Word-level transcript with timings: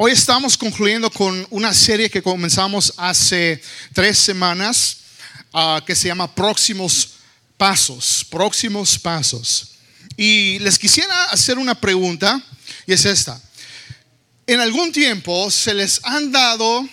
Hoy 0.00 0.12
estamos 0.12 0.56
concluyendo 0.56 1.10
con 1.10 1.44
una 1.50 1.74
serie 1.74 2.08
que 2.08 2.22
comenzamos 2.22 2.94
hace 2.98 3.60
tres 3.92 4.16
semanas 4.16 4.98
ah, 5.52 5.82
que 5.84 5.96
se 5.96 6.06
llama 6.06 6.32
Próximos 6.32 7.14
Pasos, 7.56 8.24
Próximos 8.30 8.96
Pasos. 8.96 9.70
Y 10.16 10.60
les 10.60 10.78
quisiera 10.78 11.24
hacer 11.24 11.58
una 11.58 11.74
pregunta 11.74 12.40
y 12.86 12.92
es 12.92 13.04
esta. 13.06 13.42
En 14.46 14.60
algún 14.60 14.92
tiempo 14.92 15.50
se 15.50 15.74
les 15.74 16.00
han 16.04 16.30
dado 16.30 16.88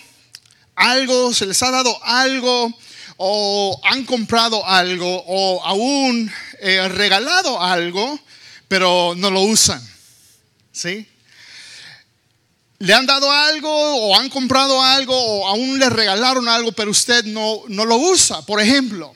algo, 0.74 1.32
se 1.32 1.46
les 1.46 1.62
ha 1.62 1.70
dado 1.70 1.96
algo 2.02 2.76
o 3.18 3.80
han 3.84 4.04
comprado 4.04 4.66
algo 4.66 5.22
o 5.28 5.64
aún 5.64 6.28
eh, 6.58 6.88
regalado 6.88 7.62
algo, 7.62 8.18
pero 8.66 9.14
no 9.16 9.30
lo 9.30 9.42
usan. 9.42 9.80
¿Sí? 10.72 11.06
Le 12.78 12.92
han 12.92 13.06
dado 13.06 13.30
algo 13.30 13.70
o 13.70 14.16
han 14.16 14.28
comprado 14.28 14.82
algo 14.82 15.16
o 15.16 15.48
aún 15.48 15.78
le 15.78 15.88
regalaron 15.88 16.48
algo, 16.48 16.72
pero 16.72 16.90
usted 16.90 17.24
no, 17.24 17.62
no 17.68 17.84
lo 17.84 17.96
usa. 17.96 18.42
Por 18.42 18.60
ejemplo, 18.60 19.14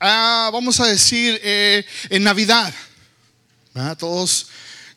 ah, 0.00 0.50
vamos 0.52 0.80
a 0.80 0.86
decir 0.86 1.40
eh, 1.42 1.84
en 2.10 2.24
Navidad, 2.24 2.74
todos 3.98 4.46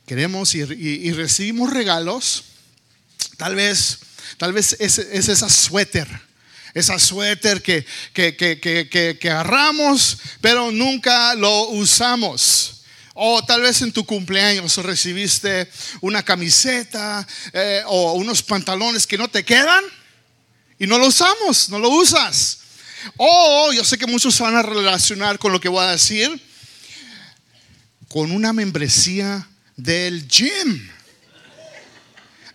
queremos 0.05 0.55
y, 0.55 1.11
recibimos 1.11 1.71
regalos. 1.71 2.43
Tal 3.37 3.55
vez, 3.55 3.99
tal 4.37 4.53
vez 4.53 4.75
es, 4.79 4.97
esa 4.97 5.49
suéter, 5.49 6.07
esa 6.73 6.97
suéter 6.97 7.61
que, 7.61 7.85
que, 8.13 8.35
que, 8.35 9.17
que 9.19 9.29
agarramos, 9.29 10.17
pero 10.41 10.71
nunca 10.71 11.35
lo 11.35 11.69
usamos. 11.69 12.76
O 13.19 13.43
tal 13.43 13.63
vez 13.63 13.81
en 13.81 13.91
tu 13.91 14.05
cumpleaños 14.05 14.77
recibiste 14.77 15.67
una 16.01 16.21
camiseta 16.21 17.27
eh, 17.51 17.81
o 17.87 18.13
unos 18.13 18.43
pantalones 18.43 19.07
que 19.07 19.17
no 19.17 19.27
te 19.27 19.43
quedan 19.43 19.83
y 20.77 20.85
no 20.85 20.99
lo 20.99 21.07
usamos, 21.07 21.67
no 21.69 21.79
lo 21.79 21.89
usas. 21.89 22.59
O 23.17 23.73
yo 23.73 23.83
sé 23.83 23.97
que 23.97 24.05
muchos 24.05 24.39
van 24.39 24.55
a 24.55 24.61
relacionar 24.61 25.39
con 25.39 25.51
lo 25.51 25.59
que 25.59 25.67
voy 25.67 25.83
a 25.83 25.93
decir, 25.93 26.39
con 28.07 28.31
una 28.31 28.53
membresía 28.53 29.49
del 29.75 30.27
gym. 30.27 30.87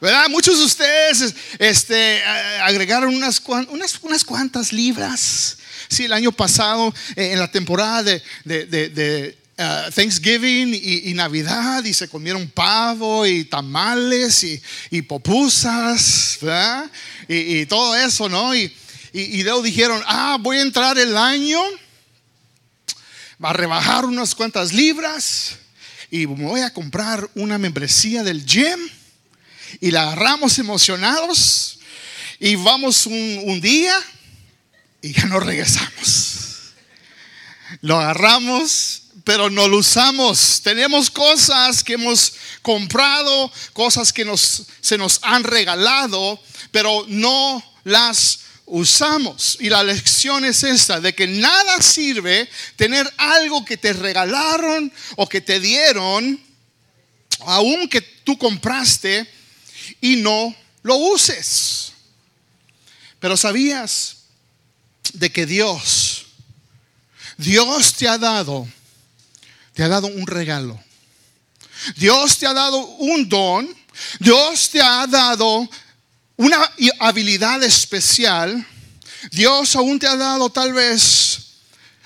¿Verdad? 0.00 0.28
Muchos 0.28 0.58
de 0.60 0.64
ustedes 0.64 1.34
este, 1.58 2.22
agregaron 2.62 3.12
unas, 3.12 3.42
unas, 3.68 3.98
unas 4.00 4.22
cuantas 4.22 4.72
libras. 4.72 5.56
Sí, 5.88 6.04
el 6.04 6.12
año 6.12 6.30
pasado, 6.30 6.94
eh, 7.16 7.32
en 7.32 7.40
la 7.40 7.50
temporada 7.50 8.04
de, 8.04 8.22
de 8.44 9.41
Uh, 9.58 9.90
Thanksgiving 9.90 10.72
y, 10.74 11.12
Navidad 11.12 11.84
y 11.84 11.92
se 11.92 12.08
comieron 12.08 12.48
pavo 12.48 13.26
y 13.26 13.44
tamales 13.44 14.42
y, 14.44 14.62
y 14.90 15.02
popusas, 15.02 16.38
Y, 17.28 17.66
todo 17.66 17.94
eso, 17.94 18.30
¿no? 18.30 18.54
Y, 18.54 18.74
y, 19.12 19.42
luego 19.42 19.60
dijeron, 19.60 20.02
ah, 20.06 20.38
voy 20.40 20.56
a 20.56 20.62
entrar 20.62 20.98
el 20.98 21.14
año, 21.18 21.60
va 23.44 23.50
a 23.50 23.52
rebajar 23.52 24.06
unas 24.06 24.34
cuantas 24.34 24.72
libras 24.72 25.58
y 26.10 26.24
voy 26.24 26.62
a 26.62 26.72
comprar 26.72 27.28
una 27.34 27.58
membresía 27.58 28.22
del 28.22 28.46
gym 28.46 28.80
y 29.82 29.90
la 29.90 30.04
agarramos 30.04 30.58
emocionados 30.58 31.78
y 32.40 32.54
vamos 32.56 33.04
un, 33.04 33.42
un 33.44 33.60
día 33.60 33.94
y 35.02 35.12
ya 35.12 35.26
no 35.26 35.40
regresamos. 35.40 36.72
Lo 37.82 37.98
agarramos 37.98 39.01
pero 39.24 39.50
no 39.50 39.68
lo 39.68 39.78
usamos. 39.78 40.60
Tenemos 40.62 41.10
cosas 41.10 41.84
que 41.84 41.94
hemos 41.94 42.34
comprado, 42.62 43.52
cosas 43.72 44.12
que 44.12 44.24
nos, 44.24 44.64
se 44.80 44.98
nos 44.98 45.20
han 45.22 45.44
regalado, 45.44 46.40
pero 46.70 47.04
no 47.08 47.62
las 47.84 48.40
usamos. 48.66 49.56
Y 49.60 49.68
la 49.68 49.82
lección 49.82 50.44
es 50.44 50.62
esta, 50.62 51.00
de 51.00 51.14
que 51.14 51.26
nada 51.26 51.80
sirve 51.80 52.48
tener 52.76 53.12
algo 53.16 53.64
que 53.64 53.76
te 53.76 53.92
regalaron 53.92 54.92
o 55.16 55.28
que 55.28 55.40
te 55.40 55.60
dieron, 55.60 56.40
aun 57.40 57.88
que 57.88 58.00
tú 58.00 58.38
compraste, 58.38 59.28
y 60.00 60.16
no 60.16 60.54
lo 60.82 60.96
uses. 60.96 61.92
Pero 63.20 63.36
sabías 63.36 64.16
de 65.12 65.30
que 65.30 65.46
Dios, 65.46 66.26
Dios 67.36 67.94
te 67.94 68.08
ha 68.08 68.18
dado 68.18 68.66
te 69.74 69.82
ha 69.82 69.88
dado 69.88 70.06
un 70.06 70.26
regalo. 70.26 70.78
Dios 71.96 72.38
te 72.38 72.46
ha 72.46 72.52
dado 72.52 72.78
un 72.78 73.28
don. 73.28 73.68
Dios 74.20 74.70
te 74.70 74.80
ha 74.80 75.06
dado 75.06 75.68
una 76.36 76.58
habilidad 77.00 77.62
especial. 77.62 78.66
Dios 79.30 79.76
aún 79.76 79.98
te 79.98 80.06
ha 80.06 80.16
dado 80.16 80.50
tal 80.50 80.72
vez 80.72 81.38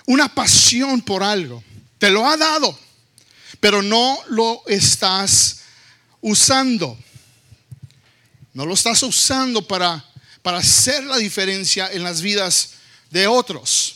una 0.07 0.33
pasión 0.33 1.01
por 1.01 1.23
algo. 1.23 1.63
Te 1.99 2.11
lo 2.11 2.27
ha 2.27 2.37
dado, 2.37 2.79
pero 3.61 3.83
no 3.83 4.19
lo 4.29 4.63
estás 4.67 5.61
usando. 6.21 6.99
No 8.53 8.67
lo 8.67 8.75
estás 8.75 9.03
usando 9.03 9.67
para, 9.67 10.05
para 10.43 10.59
hacer 10.59 11.05
la 11.05 11.19
diferencia 11.19 11.91
en 11.93 12.03
las 12.03 12.21
vidas 12.21 12.71
de 13.11 13.27
otros. 13.27 13.96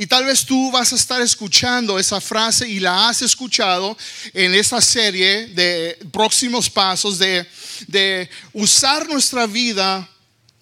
Y 0.00 0.06
tal 0.06 0.24
vez 0.24 0.46
tú 0.46 0.70
vas 0.70 0.94
a 0.94 0.96
estar 0.96 1.20
escuchando 1.20 1.98
esa 1.98 2.22
frase 2.22 2.66
y 2.66 2.80
la 2.80 3.10
has 3.10 3.20
escuchado 3.20 3.98
en 4.32 4.54
esta 4.54 4.80
serie 4.80 5.48
de 5.48 5.98
próximos 6.10 6.70
pasos 6.70 7.18
de, 7.18 7.46
de 7.86 8.26
usar 8.54 9.06
nuestra 9.06 9.46
vida 9.46 10.08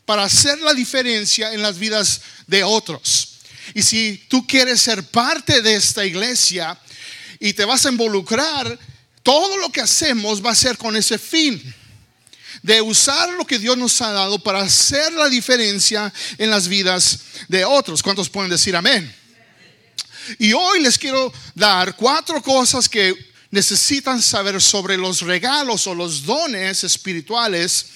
para 0.04 0.24
hacer 0.24 0.58
la 0.58 0.74
diferencia 0.74 1.52
en 1.52 1.62
las 1.62 1.78
vidas 1.78 2.20
de 2.48 2.64
otros. 2.64 3.34
Y 3.74 3.82
si 3.82 4.24
tú 4.28 4.44
quieres 4.44 4.80
ser 4.80 5.04
parte 5.04 5.62
de 5.62 5.76
esta 5.76 6.04
iglesia 6.04 6.76
y 7.38 7.52
te 7.52 7.64
vas 7.64 7.86
a 7.86 7.90
involucrar, 7.90 8.76
todo 9.22 9.56
lo 9.58 9.70
que 9.70 9.82
hacemos 9.82 10.44
va 10.44 10.50
a 10.50 10.56
ser 10.56 10.76
con 10.76 10.96
ese 10.96 11.16
fin 11.16 11.62
de 12.64 12.82
usar 12.82 13.28
lo 13.34 13.46
que 13.46 13.60
Dios 13.60 13.78
nos 13.78 14.02
ha 14.02 14.10
dado 14.10 14.40
para 14.40 14.62
hacer 14.62 15.12
la 15.12 15.28
diferencia 15.28 16.12
en 16.38 16.50
las 16.50 16.66
vidas 16.66 17.20
de 17.46 17.64
otros. 17.64 18.02
¿Cuántos 18.02 18.28
pueden 18.28 18.50
decir 18.50 18.74
amén? 18.74 19.14
Y 20.38 20.52
hoy 20.52 20.80
les 20.80 20.98
quiero 20.98 21.32
dar 21.54 21.96
cuatro 21.96 22.42
cosas 22.42 22.88
que 22.88 23.14
necesitan 23.50 24.20
saber 24.20 24.60
sobre 24.60 24.96
los 24.96 25.22
regalos 25.22 25.86
o 25.86 25.94
los 25.94 26.24
dones 26.24 26.84
espirituales 26.84 27.86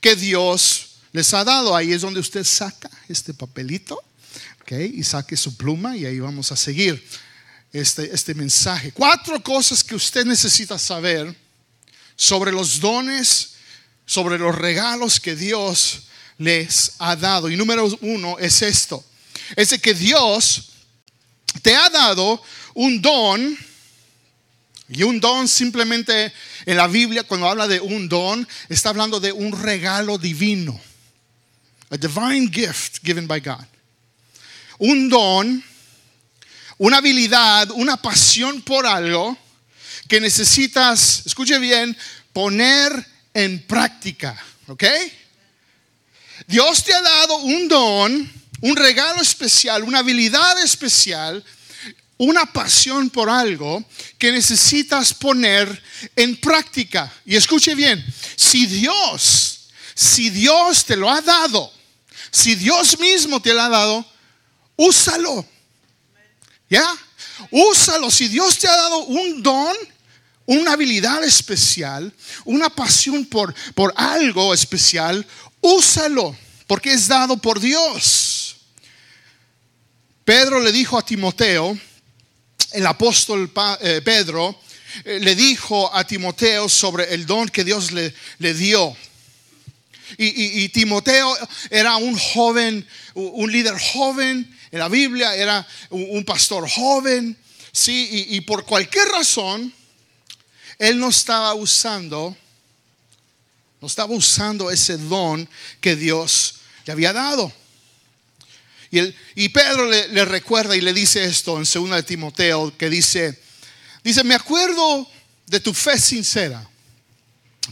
que 0.00 0.14
Dios 0.16 0.96
les 1.12 1.32
ha 1.34 1.44
dado. 1.44 1.74
Ahí 1.74 1.92
es 1.92 2.02
donde 2.02 2.20
usted 2.20 2.44
saca 2.44 2.90
este 3.08 3.34
papelito, 3.34 4.02
Y 4.70 5.04
saque 5.04 5.36
su 5.36 5.54
pluma 5.56 5.96
y 5.96 6.06
ahí 6.06 6.18
vamos 6.18 6.50
a 6.50 6.56
seguir 6.56 7.02
este, 7.72 8.14
este 8.14 8.34
mensaje. 8.34 8.92
Cuatro 8.92 9.42
cosas 9.42 9.84
que 9.84 9.94
usted 9.94 10.24
necesita 10.24 10.78
saber 10.78 11.36
sobre 12.16 12.52
los 12.52 12.80
dones, 12.80 13.54
sobre 14.06 14.38
los 14.38 14.54
regalos 14.54 15.20
que 15.20 15.36
Dios 15.36 16.04
les 16.38 16.92
ha 16.98 17.16
dado. 17.16 17.50
Y 17.50 17.56
número 17.56 17.86
uno 18.00 18.38
es 18.38 18.62
esto. 18.62 19.04
Es 19.56 19.70
de 19.70 19.78
que 19.78 19.92
Dios 19.92 20.71
te 21.60 21.76
ha 21.76 21.90
dado 21.90 22.42
un 22.74 23.02
don, 23.02 23.58
y 24.88 25.02
un 25.02 25.20
don 25.20 25.48
simplemente 25.48 26.32
en 26.66 26.76
la 26.76 26.86
Biblia, 26.86 27.24
cuando 27.24 27.48
habla 27.48 27.66
de 27.66 27.80
un 27.80 28.08
don, 28.08 28.46
está 28.68 28.90
hablando 28.90 29.20
de 29.20 29.32
un 29.32 29.52
regalo 29.62 30.18
divino. 30.18 30.78
A 31.90 31.96
divine 31.96 32.50
gift 32.50 32.98
given 33.02 33.26
by 33.26 33.40
God. 33.40 33.66
Un 34.78 35.08
don, 35.08 35.64
una 36.78 36.98
habilidad, 36.98 37.70
una 37.70 37.96
pasión 37.96 38.62
por 38.62 38.86
algo 38.86 39.36
que 40.08 40.20
necesitas, 40.20 41.22
escuche 41.24 41.58
bien, 41.58 41.96
poner 42.32 43.06
en 43.32 43.66
práctica. 43.66 44.38
¿Ok? 44.66 44.84
Dios 46.46 46.84
te 46.84 46.92
ha 46.92 47.00
dado 47.00 47.36
un 47.38 47.68
don 47.68 48.41
un 48.62 48.76
regalo 48.76 49.20
especial, 49.20 49.82
una 49.82 49.98
habilidad 49.98 50.58
especial, 50.62 51.44
una 52.16 52.46
pasión 52.46 53.10
por 53.10 53.28
algo 53.28 53.84
que 54.16 54.30
necesitas 54.30 55.12
poner 55.12 55.82
en 56.14 56.36
práctica. 56.36 57.12
Y 57.26 57.34
escuche 57.34 57.74
bien, 57.74 58.02
si 58.36 58.66
Dios, 58.66 59.68
si 59.94 60.30
Dios 60.30 60.84
te 60.84 60.96
lo 60.96 61.10
ha 61.10 61.20
dado, 61.20 61.72
si 62.30 62.54
Dios 62.54 62.98
mismo 63.00 63.42
te 63.42 63.52
lo 63.52 63.60
ha 63.60 63.68
dado, 63.68 64.06
úsalo. 64.76 65.44
¿Ya? 66.70 66.86
Úsalo. 67.50 68.10
Si 68.10 68.28
Dios 68.28 68.58
te 68.58 68.68
ha 68.68 68.76
dado 68.76 68.98
un 69.06 69.42
don, 69.42 69.76
una 70.46 70.72
habilidad 70.72 71.24
especial, 71.24 72.14
una 72.44 72.70
pasión 72.70 73.24
por, 73.24 73.52
por 73.74 73.92
algo 73.96 74.54
especial, 74.54 75.26
úsalo, 75.60 76.36
porque 76.68 76.92
es 76.92 77.08
dado 77.08 77.36
por 77.36 77.58
Dios. 77.58 78.41
Pedro 80.24 80.60
le 80.60 80.70
dijo 80.70 80.98
a 80.98 81.04
Timoteo, 81.04 81.76
el 82.72 82.86
apóstol 82.86 83.50
eh, 83.80 84.00
Pedro, 84.04 84.58
eh, 85.04 85.18
le 85.20 85.34
dijo 85.34 85.92
a 85.94 86.04
Timoteo 86.04 86.68
sobre 86.68 87.12
el 87.12 87.26
don 87.26 87.48
que 87.48 87.64
Dios 87.64 87.92
le, 87.92 88.14
le 88.38 88.54
dio. 88.54 88.96
y, 90.18 90.68
Timoteo 90.68 91.34
era 91.70 91.96
un 91.96 92.16
joven, 92.16 92.86
un 93.14 93.50
líder 93.50 93.78
joven 93.78 94.48
en 94.70 94.78
la 94.78 94.88
Biblia, 94.88 95.34
era 95.34 95.66
un, 95.90 96.24
pastor 96.24 96.68
joven, 96.68 97.36
sí, 97.72 98.26
y, 98.28 98.40
por 98.42 98.64
cualquier 98.64 99.06
razón, 99.08 99.72
él 100.78 100.98
no 100.98 101.08
estaba 101.08 101.54
usando, 101.54 102.36
no 103.80 103.86
estaba 103.86 104.14
usando 104.14 104.70
ese 104.70 104.96
don 104.96 105.48
que 105.80 105.96
Dios 105.96 106.56
le 106.86 106.92
había 106.92 107.12
dado. 107.12 107.52
Y, 108.92 109.48
Pedro 109.48 109.88
le, 109.88 110.08
le, 110.08 110.24
recuerda 110.24 110.76
y 110.76 110.80
le 110.80 110.92
dice 110.92 111.24
esto 111.24 111.56
en 111.56 111.64
2 111.64 111.90
de 111.90 112.02
Timoteo, 112.02 112.76
que 112.76 112.90
dice, 112.90 113.40
dice, 114.04 114.22
me 114.22 114.34
acuerdo 114.34 115.08
de 115.46 115.60
tu 115.60 115.72
fe 115.72 115.98
sincera 115.98 116.68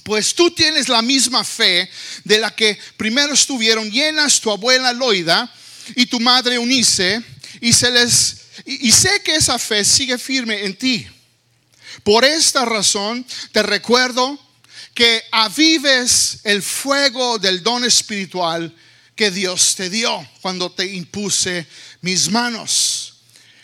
pues 0.05 0.35
tú 0.35 0.51
tienes 0.51 0.89
la 0.89 1.03
misma 1.03 1.45
fe 1.45 1.91
de 2.25 2.39
la 2.39 2.55
que 2.55 2.79
primero 2.97 3.35
estuvieron 3.35 3.91
llenas 3.91 4.41
tu 4.41 4.51
abuela 4.51 4.93
Loida 4.93 5.53
y 5.97 6.07
tu 6.07 6.21
madre 6.21 6.59
Unice, 6.59 7.23
y, 7.61 7.73
se 7.73 7.91
les, 7.91 8.37
y, 8.65 8.93
sé 8.93 9.21
que 9.25 9.35
esa 9.35 9.59
fe 9.59 9.85
sigue 9.85 10.17
firme 10.19 10.65
en 10.65 10.77
ti. 10.77 11.07
Por 12.05 12.25
esta 12.25 12.65
razón 12.65 13.27
te 13.51 13.63
recuerdo 13.63 14.39
que 14.95 15.23
avives 15.33 16.39
el 16.45 16.63
fuego 16.63 17.39
del 17.39 17.63
don 17.63 17.85
espiritual 17.85 18.75
que 19.21 19.31
Dios 19.31 19.75
te 19.77 19.91
dio 19.91 20.27
cuando 20.41 20.73
te 20.73 20.87
impuse 20.87 21.67
mis 22.01 22.31
manos. 22.31 23.17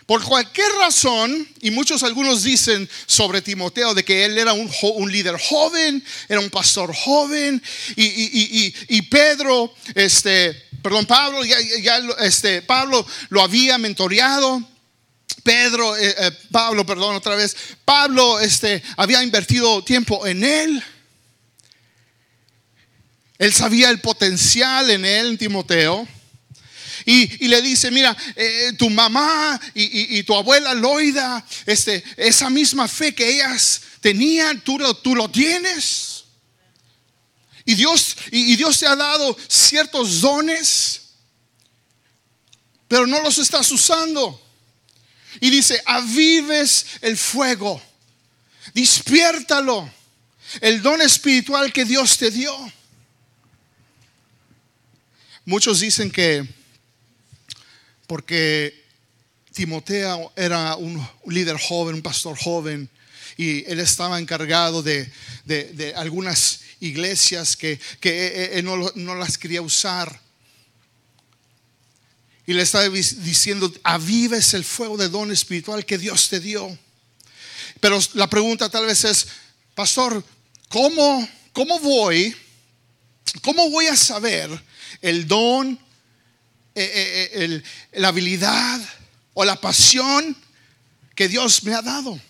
Por 0.04 0.22
cualquier 0.22 0.70
razón, 0.72 1.48
y 1.62 1.70
muchos 1.70 2.02
algunos 2.02 2.42
dicen 2.42 2.86
sobre 3.06 3.40
Timoteo 3.40 3.94
de 3.94 4.04
que 4.04 4.26
él 4.26 4.36
era 4.36 4.52
un, 4.52 5.10
líder 5.10 5.40
joven, 5.40 6.04
era 6.28 6.40
un 6.40 6.50
pastor 6.50 6.94
joven, 6.94 7.62
y, 7.96 9.00
Pedro, 9.08 9.72
este, 9.94 10.62
perdón, 10.82 11.06
Pablo, 11.06 11.42
ya, 11.42 11.56
este, 12.20 12.60
Pablo 12.60 13.06
lo 13.30 13.40
había 13.40 13.78
mentoreado. 13.78 14.62
Pedro, 15.42 15.96
eh, 15.96 16.14
eh, 16.18 16.30
Pablo, 16.50 16.84
perdón, 16.84 17.16
otra 17.16 17.34
vez, 17.34 17.56
Pablo 17.82 18.40
este, 18.40 18.82
había 18.98 19.22
invertido 19.22 19.82
tiempo 19.82 20.26
en 20.26 20.44
él. 20.44 20.84
Él 23.38 23.52
sabía 23.52 23.90
el 23.90 24.00
potencial 24.00 24.90
en 24.90 25.04
él, 25.04 25.26
en 25.28 25.38
Timoteo. 25.38 26.08
Y, 27.04 27.46
le 27.46 27.62
dice, 27.62 27.90
mira, 27.92 28.16
eh, 28.34 28.72
tu 28.76 28.90
mamá 28.90 29.60
y, 29.74 30.22
tu 30.24 30.34
abuela 30.34 30.74
Loida, 30.74 31.46
este, 31.64 32.02
esa 32.16 32.50
misma 32.50 32.88
fe 32.88 33.14
que 33.14 33.28
ellas 33.28 33.80
tenían, 34.00 34.60
tú 34.62 34.78
tú 35.02 35.14
lo 35.14 35.30
tienes. 35.30 36.24
Y 37.64 37.74
Dios, 37.74 38.16
y 38.32 38.56
Dios 38.56 38.78
te 38.78 38.86
ha 38.86 38.96
dado 38.96 39.36
ciertos 39.48 40.20
dones, 40.20 41.02
pero 42.88 43.06
no 43.06 43.20
los 43.20 43.38
estás 43.38 43.70
usando. 43.70 44.42
Y 45.40 45.50
dice, 45.50 45.80
avives 45.84 46.86
el 47.02 47.16
fuego, 47.16 47.80
despiértalo, 48.72 49.88
el 50.60 50.82
don 50.82 51.00
espiritual 51.02 51.72
que 51.72 51.84
Dios 51.84 52.16
te 52.16 52.30
dio. 52.30 52.72
Muchos 55.48 55.78
dicen 55.78 56.10
que 56.10 56.44
porque 58.08 58.84
Timoteo 59.52 60.32
era 60.34 60.75
un 60.75 61.08
líder 61.26 61.56
joven, 61.56 61.94
un 61.94 62.02
pastor 62.02 62.37
joven, 62.37 62.90
y 63.37 63.64
él 63.70 63.78
estaba 63.78 64.19
encargado 64.19 64.82
de, 64.82 65.08
algunas 65.94 66.62
iglesias 66.81 67.56
que, 67.56 67.78
él 68.54 68.64
no, 68.64 69.14
las 69.14 69.38
quería 69.38 69.62
usar. 69.62 70.20
Y 72.44 72.52
le 72.52 72.62
estaba 72.62 72.88
diciendo, 72.88 73.72
avives 73.84 74.52
el 74.52 74.64
fuego 74.64 74.96
de 74.96 75.08
don 75.08 75.31
espiritual 75.31 75.87
que 75.87 75.96
Dios 75.96 76.28
te 76.28 76.40
dio. 76.40 76.76
Pero 77.78 78.00
la 78.14 78.28
pregunta 78.28 78.69
tal 78.69 78.87
vez 78.87 79.04
es, 79.04 79.28
pastor, 79.76 80.25
¿cómo, 80.69 81.28
cómo 81.52 81.78
voy? 81.78 82.34
¿Cómo 83.42 83.70
voy 83.70 83.87
a 83.87 83.96
saber 83.96 84.50
el 85.02 85.26
don 85.26 85.78
eh, 86.78 86.90
eh, 86.94 87.30
eh, 87.32 87.62
la 87.92 88.08
habilidad 88.08 88.80
o 89.32 89.46
la 89.46 89.58
pasión 89.58 90.36
que 91.14 91.26
Dios 91.26 91.64
me 91.64 91.74
ha 91.74 91.80
dado. 91.80 92.20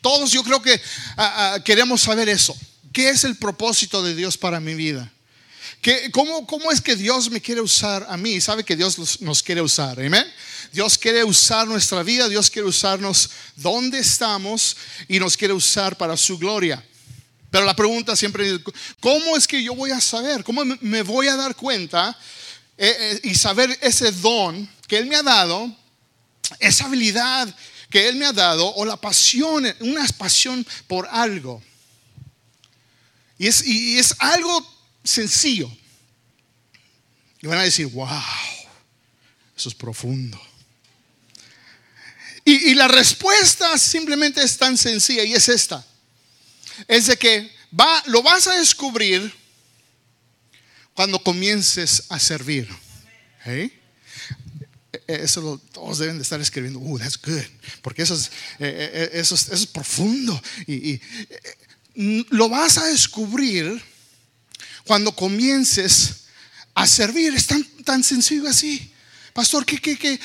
Todos 0.00 0.32
yo 0.32 0.42
creo 0.42 0.60
que 0.60 0.80
ah, 1.16 1.54
ah, 1.54 1.64
queremos 1.64 2.02
saber 2.02 2.28
eso. 2.28 2.56
¿Qué 2.92 3.10
es 3.10 3.22
el 3.22 3.36
propósito 3.36 4.02
de 4.02 4.16
Dios 4.16 4.36
para 4.36 4.58
mi 4.58 4.74
vida? 4.74 5.10
¿Qué, 5.80 6.10
cómo, 6.10 6.46
¿Cómo 6.48 6.72
es 6.72 6.80
que 6.80 6.96
Dios 6.96 7.30
me 7.30 7.40
quiere 7.40 7.60
usar 7.60 8.04
a 8.08 8.16
mí? 8.16 8.40
Sabe 8.40 8.64
que 8.64 8.74
Dios 8.74 9.20
nos 9.20 9.42
quiere 9.42 9.62
usar, 9.62 10.00
amén. 10.00 10.26
Dios 10.72 10.98
quiere 10.98 11.22
usar 11.22 11.68
nuestra 11.68 12.02
vida, 12.02 12.28
Dios 12.28 12.50
quiere 12.50 12.66
usarnos 12.66 13.30
donde 13.54 14.00
estamos 14.00 14.76
y 15.06 15.20
nos 15.20 15.36
quiere 15.36 15.54
usar 15.54 15.96
para 15.96 16.16
su 16.16 16.38
gloria. 16.38 16.84
Pero 17.52 17.66
la 17.66 17.76
pregunta 17.76 18.16
siempre 18.16 18.54
es, 18.54 18.60
¿cómo 18.98 19.36
es 19.36 19.46
que 19.46 19.62
yo 19.62 19.74
voy 19.74 19.90
a 19.90 20.00
saber? 20.00 20.42
¿Cómo 20.42 20.64
me 20.80 21.02
voy 21.02 21.28
a 21.28 21.36
dar 21.36 21.54
cuenta 21.54 22.18
eh, 22.78 22.96
eh, 22.98 23.20
y 23.24 23.34
saber 23.34 23.78
ese 23.82 24.10
don 24.10 24.66
que 24.88 24.96
Él 24.96 25.06
me 25.06 25.16
ha 25.16 25.22
dado, 25.22 25.70
esa 26.58 26.86
habilidad 26.86 27.54
que 27.90 28.08
Él 28.08 28.16
me 28.16 28.24
ha 28.24 28.32
dado, 28.32 28.74
o 28.74 28.86
la 28.86 28.96
pasión, 28.96 29.66
una 29.80 30.08
pasión 30.16 30.66
por 30.86 31.06
algo. 31.10 31.62
Y 33.36 33.48
es, 33.98 34.14
algo 34.18 34.66
sencillo. 35.04 35.70
Y 37.42 37.46
van 37.48 37.58
a 37.58 37.64
decir, 37.64 37.86
wow, 37.88 38.08
eso 39.54 39.68
es 39.68 39.74
profundo. 39.74 40.40
Y, 42.46 42.74
la 42.74 42.88
respuesta 42.88 43.76
simplemente 43.76 44.42
es 44.42 44.56
tan 44.56 44.78
sencilla 44.78 45.22
y 45.22 45.34
es 45.34 45.50
esta. 45.50 45.86
Es 46.88 47.06
de 47.06 47.16
que 47.16 47.50
va, 47.78 48.02
lo 48.06 48.22
vas 48.22 48.46
a 48.46 48.56
descubrir 48.56 49.32
cuando 50.94 51.18
comiences 51.22 52.04
a 52.08 52.18
servir. 52.18 52.68
¿Eh? 53.46 53.70
Eso 55.06 55.60
todos 55.72 55.98
deben 55.98 56.16
de 56.16 56.22
estar 56.22 56.40
escribiendo, 56.40 56.78
uh, 56.78 56.98
that's 56.98 57.18
good, 57.20 57.42
porque 57.80 58.02
eso 58.02 58.14
es, 58.14 58.26
eh, 58.58 58.90
eh, 58.92 59.10
eso 59.14 59.34
es, 59.34 59.66
profundo. 59.66 60.40
Y, 60.66 61.00
lo 62.30 62.48
vas 62.48 62.78
a 62.78 62.86
descubrir 62.86 63.82
cuando 64.84 65.14
comiences 65.14 66.24
a 66.74 66.86
servir. 66.86 67.34
Es 67.34 67.46
tan, 67.46 67.62
tan 67.84 68.02
sencillo 68.02 68.48
así. 68.48 68.92
Pastor, 69.34 69.66
¿qué, 69.66 69.78
qué, 69.78 69.98
qué? 69.98 70.18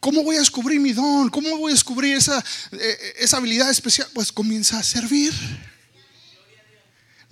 ¿cómo 0.00 0.24
voy 0.24 0.36
a 0.36 0.40
descubrir 0.40 0.80
mi 0.80 0.92
don? 0.92 1.28
¿Cómo 1.28 1.56
voy 1.58 1.72
a 1.72 1.74
descubrir 1.74 2.16
esa, 2.16 2.42
esa 3.18 3.36
habilidad 3.36 3.70
especial? 3.70 4.08
Pues 4.14 4.32
comienza 4.32 4.78
a 4.78 4.82
servir. 4.82 5.32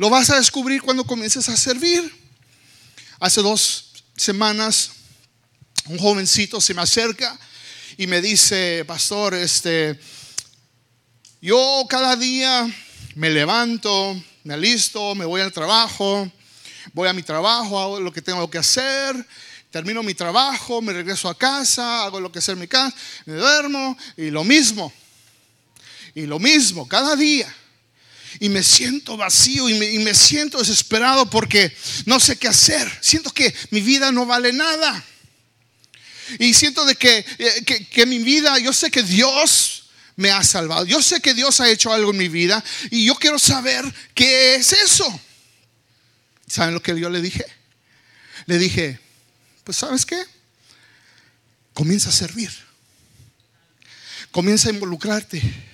Lo 0.00 0.08
vas 0.08 0.30
a 0.30 0.36
descubrir 0.36 0.80
cuando 0.80 1.04
comiences 1.04 1.46
a 1.50 1.56
servir. 1.58 2.10
Hace 3.18 3.42
dos 3.42 3.92
semanas 4.16 4.92
un 5.84 5.98
jovencito 5.98 6.58
se 6.58 6.72
me 6.72 6.80
acerca 6.80 7.38
y 7.98 8.06
me 8.06 8.22
dice, 8.22 8.82
pastor, 8.86 9.34
este, 9.34 10.00
yo 11.42 11.84
cada 11.86 12.16
día 12.16 12.66
me 13.14 13.28
levanto, 13.28 14.18
me 14.42 14.54
alisto, 14.54 15.14
me 15.14 15.26
voy 15.26 15.42
al 15.42 15.52
trabajo, 15.52 16.32
voy 16.94 17.06
a 17.06 17.12
mi 17.12 17.22
trabajo, 17.22 17.78
hago 17.78 18.00
lo 18.00 18.10
que 18.10 18.22
tengo 18.22 18.48
que 18.48 18.56
hacer, 18.56 19.14
termino 19.70 20.02
mi 20.02 20.14
trabajo, 20.14 20.80
me 20.80 20.94
regreso 20.94 21.28
a 21.28 21.36
casa, 21.36 22.04
hago 22.04 22.20
lo 22.20 22.32
que 22.32 22.38
hacer 22.38 22.54
en 22.54 22.60
mi 22.60 22.68
casa, 22.68 22.96
me 23.26 23.34
duermo 23.34 23.98
y 24.16 24.30
lo 24.30 24.44
mismo. 24.44 24.90
Y 26.14 26.22
lo 26.22 26.38
mismo, 26.38 26.88
cada 26.88 27.16
día 27.16 27.54
y 28.40 28.48
me 28.48 28.64
siento 28.64 29.18
vacío 29.18 29.68
y 29.68 29.74
me, 29.74 30.14
siento 30.14 30.58
desesperado 30.58 31.28
porque 31.28 31.76
no 32.06 32.18
sé 32.18 32.36
qué 32.36 32.48
hacer. 32.48 32.90
Siento 33.02 33.30
que 33.32 33.54
mi 33.70 33.82
vida 33.82 34.10
no 34.10 34.24
vale 34.24 34.50
nada. 34.54 35.04
Y 36.38 36.54
siento 36.54 36.86
de 36.86 36.94
que, 36.94 37.24
eh, 37.38 37.64
que, 37.66 37.86
que 37.86 38.06
mi 38.06 38.18
vida, 38.18 38.58
yo 38.58 38.72
sé 38.72 38.90
que 38.90 39.02
Dios 39.02 39.90
me 40.16 40.30
ha 40.30 40.42
salvado. 40.42 40.86
Yo 40.86 41.02
sé 41.02 41.20
que 41.20 41.34
Dios 41.34 41.60
ha 41.60 41.68
hecho 41.68 41.92
algo 41.92 42.12
en 42.12 42.16
mi 42.16 42.28
vida 42.28 42.64
y 42.90 43.04
yo 43.04 43.14
quiero 43.14 43.38
saber 43.38 43.84
qué 44.14 44.54
es 44.54 44.72
eso. 44.72 45.20
¿Saben 46.46 46.72
lo 46.72 46.82
que 46.82 46.98
yo 46.98 47.10
le 47.10 47.20
dije? 47.20 47.44
Le 48.46 48.58
dije, 48.58 48.98
pues 49.64 49.76
sabes 49.76 50.06
qué? 50.06 50.24
Comienza 51.74 52.08
a 52.08 52.12
servir. 52.12 52.50
Comienza 54.30 54.70
a 54.70 54.72
involucrarte 54.72 55.69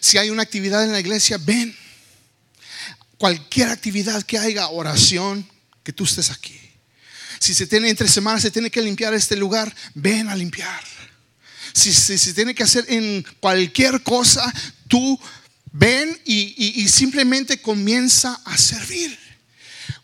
si 0.00 0.18
hay 0.18 0.30
una 0.30 0.42
actividad 0.42 0.84
en 0.84 0.92
la 0.92 1.00
iglesia, 1.00 1.38
ven. 1.38 1.74
Cualquier 3.16 3.68
actividad 3.68 4.22
que 4.22 4.38
haya, 4.38 4.68
oración, 4.68 5.48
que 5.82 5.92
tú 5.92 6.04
estés 6.04 6.30
aquí. 6.30 6.58
Si 7.40 7.54
se 7.54 7.66
tiene 7.66 7.88
entre 7.88 8.08
semanas, 8.08 8.42
se 8.42 8.50
tiene 8.50 8.70
que 8.70 8.82
limpiar 8.82 9.14
este 9.14 9.36
lugar, 9.36 9.74
ven 9.94 10.28
a 10.28 10.36
limpiar. 10.36 10.84
Si 11.74 11.92
se 11.92 12.34
tiene 12.34 12.54
que 12.54 12.62
hacer 12.62 12.84
en 12.88 13.24
cualquier 13.40 14.02
cosa, 14.02 14.52
tú 14.88 15.18
ven 15.72 16.20
y, 16.24 16.88
simplemente 16.88 17.60
comienza 17.60 18.40
a 18.44 18.56
servir. 18.56 19.18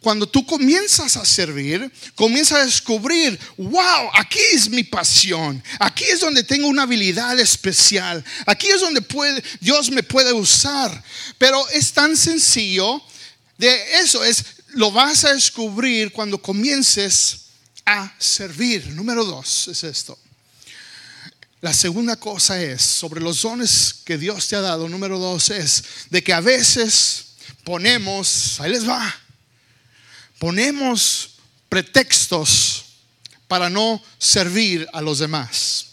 Cuando 0.04 0.28
tú 0.28 0.44
comienzas 0.44 1.16
a 1.16 1.24
servir, 1.24 1.90
comienzas 2.14 2.58
a 2.58 2.66
descubrir, 2.66 3.40
wow, 3.56 4.10
aquí 4.12 4.38
es 4.52 4.68
mi 4.68 4.84
pasión, 4.84 5.64
aquí 5.80 6.04
es 6.04 6.20
donde 6.20 6.44
tengo 6.44 6.68
una 6.68 6.82
habilidad 6.82 7.40
especial, 7.40 8.22
aquí 8.44 8.66
es 8.68 8.82
donde 8.82 9.02
Dios 9.60 9.90
me 9.90 10.02
puede 10.02 10.34
usar. 10.34 11.02
Pero 11.38 11.66
es 11.70 11.90
tan 11.94 12.18
sencillo 12.18 13.02
de 13.56 13.98
eso, 14.02 14.22
es 14.22 14.44
lo 14.74 14.92
vas 14.92 15.24
a 15.24 15.32
descubrir 15.32 16.12
cuando 16.12 16.36
comiences 16.36 17.46
a 17.86 18.14
servir. 18.18 18.86
Número 18.88 19.24
dos 19.24 19.68
es 19.68 19.84
esto. 19.84 20.18
La 21.62 21.72
segunda 21.72 22.16
cosa 22.16 22.62
es, 22.62 22.82
sobre 22.82 23.22
los 23.22 23.40
dones 23.40 23.94
que 24.04 24.18
Dios 24.18 24.48
te 24.48 24.56
ha 24.56 24.60
dado, 24.60 24.86
número 24.86 25.18
dos 25.18 25.48
es 25.48 25.82
de 26.10 26.22
que 26.22 26.34
a 26.34 26.40
veces 26.40 27.24
ponemos, 27.64 28.60
ahí 28.60 28.70
les 28.70 28.86
va, 28.86 29.23
ponemos 30.44 31.36
pretextos 31.70 32.84
para 33.48 33.70
no 33.70 33.98
servir 34.18 34.86
a 34.92 35.00
los 35.00 35.20
demás. 35.20 35.86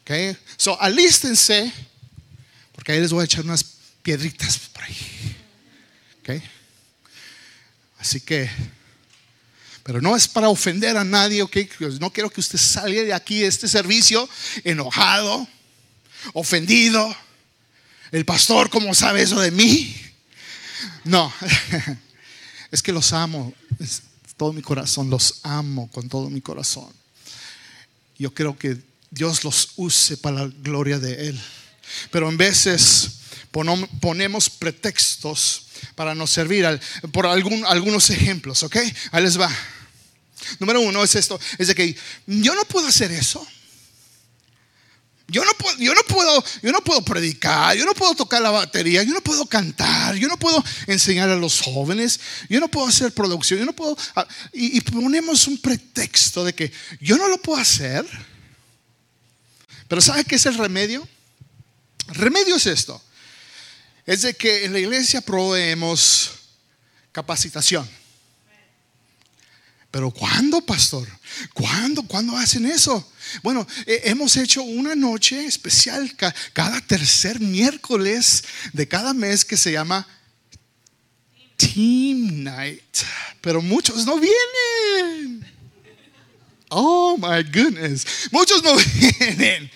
Okay? 0.00 0.34
So, 0.56 0.80
alístense, 0.80 1.70
porque 2.72 2.92
ahí 2.92 3.00
les 3.00 3.12
voy 3.12 3.20
a 3.20 3.24
echar 3.26 3.44
unas 3.44 3.62
piedritas 4.02 4.60
por 4.72 4.82
ahí. 4.82 4.96
Okay? 6.22 6.42
Así 7.98 8.22
que 8.22 8.48
pero 9.82 10.00
no 10.00 10.16
es 10.16 10.26
para 10.26 10.48
ofender 10.48 10.96
a 10.96 11.04
nadie, 11.04 11.42
¿ok? 11.42 11.56
No 12.00 12.10
quiero 12.10 12.30
que 12.30 12.40
usted 12.40 12.58
salga 12.58 13.02
de 13.02 13.12
aquí, 13.12 13.40
de 13.40 13.46
este 13.46 13.68
servicio, 13.68 14.26
enojado, 14.64 15.46
ofendido. 16.32 17.14
El 18.10 18.24
pastor, 18.24 18.70
¿cómo 18.70 18.94
sabe 18.94 19.22
eso 19.22 19.38
de 19.38 19.50
mí? 19.50 19.94
No, 21.04 21.30
es 22.70 22.82
que 22.82 22.92
los 22.92 23.12
amo, 23.12 23.52
es 23.78 24.02
todo 24.36 24.52
mi 24.52 24.62
corazón, 24.62 25.10
los 25.10 25.40
amo 25.42 25.90
con 25.90 26.08
todo 26.08 26.30
mi 26.30 26.40
corazón. 26.40 26.92
Yo 28.18 28.32
creo 28.32 28.56
que 28.56 28.78
Dios 29.10 29.44
los 29.44 29.70
use 29.76 30.16
para 30.16 30.46
la 30.46 30.52
gloria 30.62 30.98
de 30.98 31.28
Él. 31.28 31.40
Pero 32.10 32.28
en 32.28 32.36
veces 32.36 33.10
ponemos 34.00 34.50
pretextos 34.50 35.66
para 35.94 36.14
no 36.14 36.26
servir. 36.26 36.66
Por 37.12 37.26
algún, 37.26 37.64
algunos 37.64 38.10
ejemplos, 38.10 38.62
¿ok? 38.62 38.76
Ahí 39.12 39.22
les 39.22 39.40
va. 39.40 39.50
Número 40.58 40.80
uno 40.80 41.02
es 41.02 41.14
esto, 41.14 41.38
es 41.58 41.68
de 41.68 41.74
que 41.74 41.96
yo 42.26 42.54
no 42.54 42.62
puedo 42.64 42.86
hacer 42.86 43.10
eso. 43.10 43.46
Yo 45.30 45.44
no, 45.44 45.52
puedo, 45.52 45.76
yo, 45.76 45.94
no 45.94 46.00
puedo, 46.04 46.44
yo 46.62 46.72
no 46.72 46.80
puedo 46.80 47.04
predicar, 47.04 47.76
yo 47.76 47.84
no 47.84 47.92
puedo 47.92 48.14
tocar 48.14 48.40
la 48.40 48.50
batería, 48.50 49.02
yo 49.02 49.12
no 49.12 49.20
puedo 49.20 49.44
cantar, 49.44 50.14
yo 50.14 50.26
no 50.26 50.38
puedo 50.38 50.64
enseñar 50.86 51.28
a 51.28 51.36
los 51.36 51.60
jóvenes, 51.60 52.18
yo 52.48 52.58
no 52.60 52.68
puedo 52.68 52.86
hacer 52.86 53.12
producción, 53.12 53.60
yo 53.60 53.66
no 53.66 53.74
puedo... 53.74 53.94
Ah, 54.16 54.26
y, 54.54 54.80
ponemos 54.80 55.46
un 55.46 55.58
pretexto 55.58 56.46
de 56.46 56.54
que 56.54 56.72
yo 57.02 57.18
no 57.18 57.28
lo 57.28 57.36
puedo 57.42 57.60
hacer. 57.60 58.06
Pero 59.86 60.00
¿sabe 60.00 60.24
qué 60.24 60.36
es 60.36 60.46
el 60.46 60.54
remedio? 60.54 61.06
El 62.08 62.14
remedio 62.14 62.56
es 62.56 62.66
esto. 62.66 63.02
Es 64.06 64.22
de 64.22 64.32
que 64.32 64.64
en 64.64 64.72
la 64.72 64.78
iglesia 64.78 65.20
proveemos 65.20 66.30
capacitación. 67.12 67.86
Pero 69.90 70.10
¿cuándo, 70.10 70.64
pastor? 70.64 71.06
¿Cuándo? 71.52 72.02
¿Cuándo 72.04 72.34
hacen 72.34 72.64
eso? 72.64 73.12
Bueno, 73.42 73.66
hemos 73.86 74.36
hecho 74.36 74.62
una 74.62 74.94
noche 74.94 75.44
especial 75.44 76.14
cada 76.52 76.80
tercer 76.80 77.40
miércoles 77.40 78.44
de 78.72 78.88
cada 78.88 79.14
mes 79.14 79.44
que 79.44 79.56
se 79.56 79.72
llama 79.72 80.06
Team 81.56 82.44
Night. 82.44 82.82
Pero 83.40 83.60
muchos 83.60 84.06
no 84.06 84.18
vienen. 84.18 85.46
Oh 86.70 87.16
my 87.16 87.42
goodness. 87.42 88.04
Muchos 88.30 88.62
no 88.62 88.76
vienen. 89.28 89.70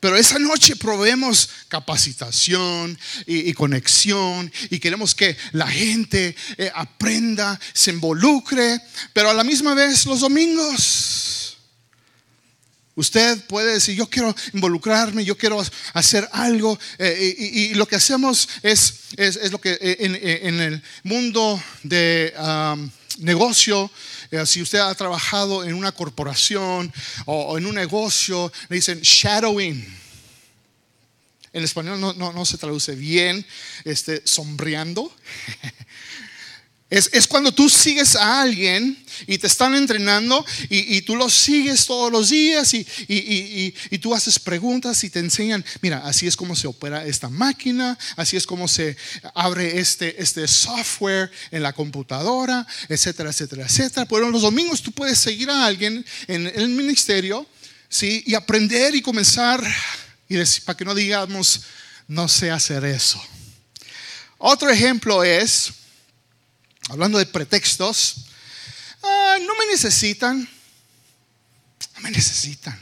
Pero 0.00 0.16
esa 0.16 0.38
noche 0.38 0.76
probemos 0.76 1.50
capacitación 1.68 2.98
y, 3.26 3.52
conexión 3.52 4.50
y 4.70 4.78
queremos 4.78 5.14
que 5.14 5.36
la 5.52 5.68
gente 5.68 6.34
eh, 6.56 6.72
aprenda, 6.74 7.60
se 7.74 7.90
involucre, 7.90 8.80
pero 9.12 9.28
a 9.28 9.34
la 9.34 9.44
misma 9.44 9.74
vez 9.74 10.06
los 10.06 10.20
domingos. 10.20 11.29
Usted 13.00 13.42
puede 13.46 13.72
decir, 13.72 13.94
yo 13.96 14.10
quiero 14.10 14.36
involucrarme, 14.52 15.24
yo 15.24 15.34
quiero 15.34 15.64
hacer 15.94 16.28
algo. 16.32 16.78
Eh, 16.98 17.34
y, 17.38 17.72
lo 17.72 17.88
que 17.88 17.96
hacemos 17.96 18.46
es, 18.62 19.04
es, 19.16 19.50
lo 19.50 19.58
que 19.58 19.78
eh, 19.80 19.96
en, 20.42 20.60
el 20.60 20.82
mundo 21.02 21.62
de 21.82 22.34
negocio, 23.20 23.90
si 24.44 24.60
usted 24.60 24.80
ha 24.80 24.94
trabajado 24.94 25.64
en 25.64 25.72
una 25.72 25.92
corporación 25.92 26.92
o, 27.24 27.56
en 27.56 27.64
un 27.64 27.74
negocio, 27.74 28.52
le 28.68 28.76
dicen 28.76 29.00
shadowing. 29.00 29.82
En 31.54 31.64
español 31.64 31.98
no, 32.02 32.12
no, 32.12 32.44
se 32.44 32.58
traduce 32.58 32.94
bien, 32.94 33.46
este, 33.86 34.20
sombreando. 34.26 35.10
Es, 36.90 37.28
cuando 37.28 37.52
tú 37.52 37.70
sigues 37.70 38.16
a 38.16 38.42
alguien 38.42 39.00
y 39.28 39.38
te 39.38 39.46
están 39.46 39.76
entrenando 39.76 40.44
y, 40.68 41.00
tú 41.02 41.14
los 41.14 41.32
sigues 41.32 41.86
todos 41.86 42.10
los 42.10 42.30
días 42.30 42.74
y, 42.74 42.84
y, 43.06 43.98
tú 43.98 44.12
haces 44.12 44.40
preguntas 44.40 45.04
y 45.04 45.10
te 45.10 45.20
enseñan, 45.20 45.64
mira, 45.82 46.02
así 46.04 46.26
es 46.26 46.36
como 46.36 46.56
se 46.56 46.66
opera 46.66 47.06
esta 47.06 47.28
máquina, 47.28 47.96
así 48.16 48.36
es 48.36 48.44
como 48.44 48.66
se 48.66 48.96
abre 49.34 49.78
este, 49.78 50.20
este 50.20 50.48
software 50.48 51.30
en 51.52 51.62
la 51.62 51.72
computadora, 51.72 52.66
etcétera, 52.88 53.30
etcétera, 53.30 53.66
etcétera. 53.66 54.06
Pero 54.06 54.28
los 54.28 54.42
domingos 54.42 54.82
tú 54.82 54.90
puedes 54.90 55.20
seguir 55.20 55.48
a 55.48 55.66
alguien 55.66 56.04
en 56.26 56.48
el 56.48 56.70
ministerio 56.70 57.46
¿sí? 57.88 58.24
y 58.26 58.34
aprender 58.34 58.96
y 58.96 59.00
comenzar, 59.00 59.62
y 60.28 60.36
para 60.64 60.76
que 60.76 60.84
no 60.84 60.96
digamos, 60.96 61.60
no 62.08 62.26
sé 62.26 62.50
hacer 62.50 62.84
eso. 62.84 63.22
Otro 64.38 64.70
ejemplo 64.70 65.22
es 65.22 65.72
hablando 66.90 67.18
de 67.18 67.26
pretextos, 67.26 68.16
ah, 69.02 69.38
no 69.40 69.54
me 69.56 69.66
necesitan, 69.66 70.48
no 71.94 72.00
me 72.00 72.10
necesitan. 72.10 72.78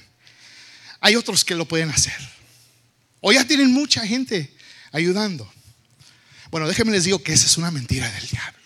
Hay 1.00 1.14
otros 1.14 1.44
que 1.44 1.54
lo 1.54 1.68
pueden 1.68 1.90
hacer. 1.90 2.16
O 3.20 3.32
ya 3.32 3.46
tienen 3.46 3.70
mucha 3.70 4.06
gente 4.06 4.52
ayudando. 4.92 5.50
Bueno, 6.50 6.66
déjenme 6.66 6.92
les 6.92 7.04
digo 7.04 7.22
que 7.22 7.34
esa 7.34 7.46
es 7.46 7.58
una 7.58 7.70
mentira 7.70 8.10
del 8.10 8.26
diablo. 8.28 8.58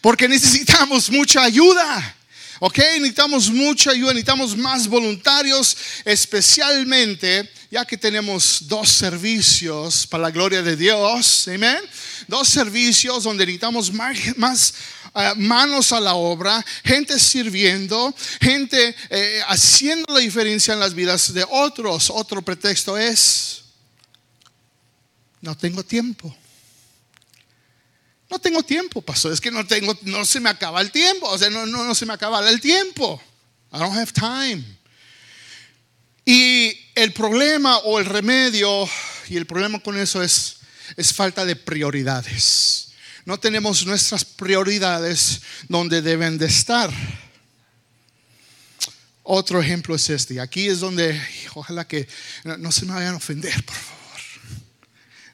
Porque 0.00 0.28
necesitamos 0.28 1.10
mucha 1.10 1.42
ayuda. 1.42 2.16
Ok, 2.58 2.78
necesitamos 2.78 3.50
mucha 3.50 3.90
ayuda, 3.90 4.14
necesitamos 4.14 4.56
más 4.56 4.88
voluntarios, 4.88 5.76
especialmente 6.04 7.50
ya 7.70 7.84
que 7.84 7.98
tenemos 7.98 8.66
dos 8.66 8.88
servicios 8.88 10.06
para 10.06 10.22
la 10.22 10.30
gloria 10.30 10.62
de 10.62 10.74
Dios, 10.74 11.48
amén. 11.48 11.78
Dos 12.28 12.48
servicios 12.48 13.24
donde 13.24 13.46
necesitamos 13.46 13.92
más, 13.92 14.74
eh, 15.14 15.32
manos 15.36 15.92
a 15.92 16.00
la 16.00 16.14
obra, 16.14 16.64
gente 16.84 17.18
sirviendo, 17.18 18.14
gente 18.40 18.94
eh, 19.10 19.40
haciendo 19.46 20.12
la 20.12 20.20
diferencia 20.20 20.74
en 20.74 20.80
las 20.80 20.94
vidas 20.94 21.32
de 21.32 21.44
otros. 21.48 22.10
Otro 22.10 22.42
pretexto 22.42 22.98
es, 22.98 23.62
no 25.40 25.56
tengo 25.56 25.82
tiempo. 25.82 26.36
No 28.28 28.38
tengo 28.38 28.62
tiempo, 28.62 29.00
pastor. 29.00 29.32
Es 29.32 29.40
que 29.40 29.50
no 29.50 29.66
tengo, 29.66 29.96
no 30.02 30.24
se 30.24 30.40
me 30.40 30.50
acaba 30.50 30.80
el 30.80 30.90
tiempo. 30.90 31.28
O 31.28 31.38
sea, 31.38 31.48
no, 31.48 31.64
no, 31.64 31.84
no 31.84 31.94
se 31.94 32.06
me 32.06 32.12
acaba 32.12 32.46
el 32.48 32.60
tiempo. 32.60 33.22
I 33.72 33.78
don't 33.78 33.96
have 33.96 34.12
time. 34.12 34.64
Y 36.24 36.76
el 36.96 37.12
problema 37.12 37.78
o 37.78 38.00
el 38.00 38.04
remedio, 38.04 38.88
y 39.28 39.36
el 39.36 39.46
problema 39.46 39.78
con 39.78 39.96
eso 39.96 40.22
es, 40.22 40.55
es 40.96 41.12
falta 41.12 41.44
de 41.44 41.56
prioridades. 41.56 42.88
No 43.24 43.38
tenemos 43.40 43.84
nuestras 43.84 44.24
prioridades 44.24 45.40
donde 45.68 46.00
deben 46.00 46.38
de 46.38 46.46
estar. 46.46 46.92
Otro 49.24 49.60
ejemplo 49.60 49.96
es 49.96 50.08
este. 50.08 50.40
Aquí 50.40 50.68
es 50.68 50.78
donde, 50.78 51.20
ojalá 51.54 51.86
que 51.88 52.06
no, 52.44 52.70
se 52.70 52.86
me 52.86 52.92
vayan 52.92 53.14
a 53.14 53.16
ofender, 53.16 53.64
por 53.64 53.74
favor. 53.74 54.20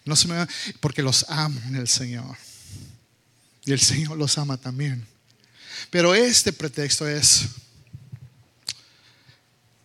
No 0.06 0.16
se 0.16 0.28
me 0.28 0.46
porque 0.80 1.02
los 1.02 1.26
amo 1.28 1.60
en 1.66 1.76
el 1.76 1.86
Señor. 1.86 2.36
Y 3.66 3.72
el 3.72 3.80
Señor 3.80 4.16
los 4.16 4.38
ama 4.38 4.56
también. 4.56 5.06
Pero 5.90 6.14
este 6.14 6.54
pretexto 6.54 7.06
es, 7.06 7.44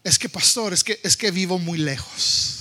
es 0.04 0.18
que 0.18 0.30
pastor, 0.30 0.74
es 0.74 0.84
que, 0.86 1.00
es 1.04 1.18
que 1.18 1.30
vivo 1.30 1.60
muy 1.60 1.78
lejos. 1.78 2.57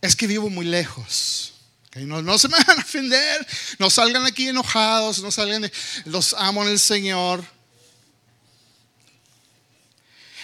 Es 0.00 0.16
que 0.16 0.26
vivo 0.26 0.48
muy 0.48 0.66
lejos. 0.66 1.54
No, 1.96 2.38
se 2.38 2.48
me 2.48 2.56
van 2.56 2.78
a 2.78 2.82
ofender, 2.82 3.46
no 3.78 3.90
salgan 3.90 4.24
aquí 4.24 4.48
enojados, 4.48 5.20
no 5.20 5.32
salgan, 5.32 5.70
los 6.04 6.34
amo 6.34 6.62
en 6.62 6.70
el 6.70 6.78
Señor. 6.78 7.44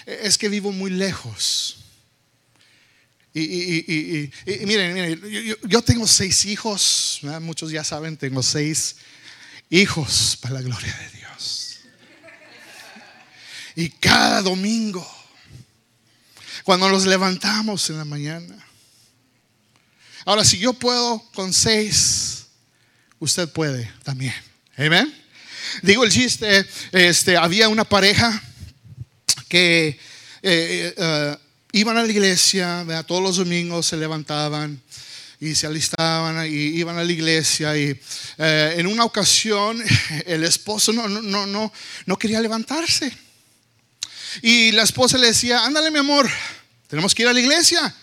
Es 0.04 0.36
que 0.36 0.48
vivo 0.48 0.72
muy 0.72 0.90
lejos. 0.90 1.78
Y, 3.32 4.30
miren, 4.64 4.94
miren, 4.94 5.56
yo, 5.68 5.82
tengo 5.82 6.06
seis 6.06 6.46
hijos, 6.46 7.20
muchos 7.42 7.70
ya 7.70 7.84
saben, 7.84 8.16
tengo 8.16 8.42
seis 8.42 8.96
hijos 9.70 10.38
para 10.40 10.54
la 10.54 10.62
gloria 10.62 10.96
de 10.96 11.18
Dios. 11.18 11.80
Y 13.76 13.90
cada 13.90 14.42
domingo, 14.42 15.06
cuando 16.64 16.88
nos 16.88 17.04
levantamos 17.06 17.88
en 17.90 17.98
la 17.98 18.04
mañana, 18.06 18.65
ahora 20.26 20.44
si 20.44 20.58
yo 20.58 20.74
puedo 20.74 21.20
con 21.32 21.54
seis, 21.54 22.48
usted 23.18 23.48
puede 23.48 23.90
también. 24.04 24.34
Amén. 24.76 25.12
Digo 25.82 26.04
el 26.04 26.10
chiste, 26.10 26.66
este, 26.92 27.38
había 27.38 27.70
una 27.70 27.84
pareja 27.84 28.42
que 29.48 29.98
eh, 30.42 30.94
eh, 30.96 31.36
iban 31.72 31.96
a 31.96 32.02
la 32.02 32.10
iglesia, 32.10 32.84
todos 33.06 33.22
los 33.22 33.36
domingos 33.36 33.86
se 33.86 33.96
levantaban 33.96 34.82
y 35.40 35.54
se 35.54 35.66
alistaban 35.66 36.46
y 36.46 36.78
iban 36.78 36.98
a 36.98 37.04
la 37.04 37.12
iglesia 37.12 37.76
y 37.76 37.98
eh, 38.38 38.74
en 38.76 38.86
una 38.86 39.04
ocasión 39.04 39.82
el 40.26 40.44
esposo 40.44 40.92
no, 40.92 41.08
no, 41.08 41.46
no, 41.46 41.72
no 42.06 42.18
quería 42.18 42.40
levantarse 42.40 43.12
y 44.42 44.72
la 44.72 44.82
esposa 44.82 45.18
le 45.18 45.28
decía, 45.28 45.64
ándale 45.64 45.90
mi 45.90 45.98
amor, 45.98 46.28
tenemos 46.88 47.14
que 47.14 47.22
ir 47.22 47.28
a 47.28 47.32
la 47.32 47.40
iglesia, 47.40 47.94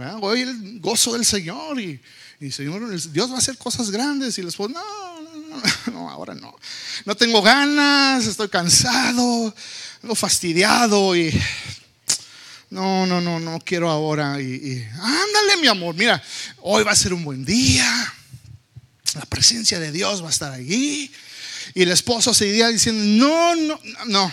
¿verdad? 0.00 0.18
hoy 0.22 0.40
el 0.40 0.80
gozo 0.80 1.12
del 1.12 1.26
Señor 1.26 1.78
y, 1.78 2.00
Señor, 2.50 2.88
Dios 3.12 3.30
va 3.30 3.34
a 3.34 3.38
hacer 3.38 3.58
cosas 3.58 3.90
grandes 3.90 4.38
y 4.38 4.40
esposo, 4.40 4.70
no, 4.70 5.20
no, 5.20 5.46
no, 5.46 5.62
no, 5.92 6.10
ahora 6.10 6.34
no, 6.34 6.56
no 7.04 7.14
tengo 7.14 7.42
ganas, 7.42 8.26
estoy 8.26 8.48
cansado, 8.48 9.54
ando 10.02 10.14
fastidiado 10.14 11.14
y 11.14 11.38
no, 12.70 13.04
no, 13.04 13.20
no, 13.20 13.40
no 13.40 13.58
quiero 13.60 13.90
ahora. 13.90 14.40
Y, 14.40 14.44
y, 14.44 14.88
ándale, 14.94 15.58
mi 15.60 15.66
amor, 15.66 15.94
mira, 15.94 16.22
hoy 16.62 16.82
va 16.82 16.92
a 16.92 16.96
ser 16.96 17.12
un 17.12 17.22
buen 17.22 17.44
día. 17.44 18.14
La 19.14 19.26
presencia 19.26 19.78
de 19.78 19.92
Dios 19.92 20.22
va 20.22 20.28
a 20.28 20.30
estar 20.30 20.52
allí. 20.52 21.12
Y 21.74 21.82
el 21.82 21.90
esposo 21.90 22.32
seguía 22.32 22.68
diciendo, 22.68 23.04
no, 23.04 23.54
no, 23.54 23.80
no. 24.06 24.32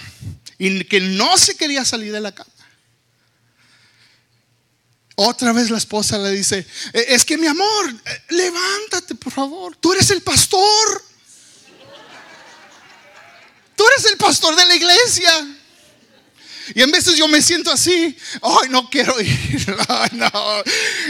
Y 0.58 0.86
que 0.86 1.02
no 1.02 1.38
se 1.38 1.58
quería 1.58 1.84
salir 1.84 2.14
de 2.14 2.22
la 2.22 2.32
cama. 2.32 2.50
Otra 5.20 5.52
vez 5.52 5.72
la 5.72 5.80
esposa 5.80 6.20
le 6.20 6.30
dice, 6.30 6.60
"Eh, 6.94 7.06
es 7.10 7.26
que 7.26 7.40
mi 7.40 7.48
amor, 7.48 7.90
eh, 8.06 8.22
levántate 8.30 9.16
por 9.16 9.34
favor, 9.34 9.76
tú 9.76 9.92
eres 9.94 10.12
el 10.12 10.22
pastor. 10.22 11.04
Tú 13.76 13.84
eres 13.94 14.12
el 14.12 14.18
pastor 14.18 14.56
de 14.56 14.66
la 14.66 14.76
iglesia. 14.76 15.58
Y 16.76 16.82
en 16.84 16.92
veces 16.92 17.16
yo 17.16 17.28
me 17.28 17.42
siento 17.42 17.72
así, 17.72 18.16
ay, 18.44 18.70
no 18.70 18.90
quiero 18.92 19.20
ir, 19.20 19.76
ay, 19.88 20.10
no, 20.14 20.64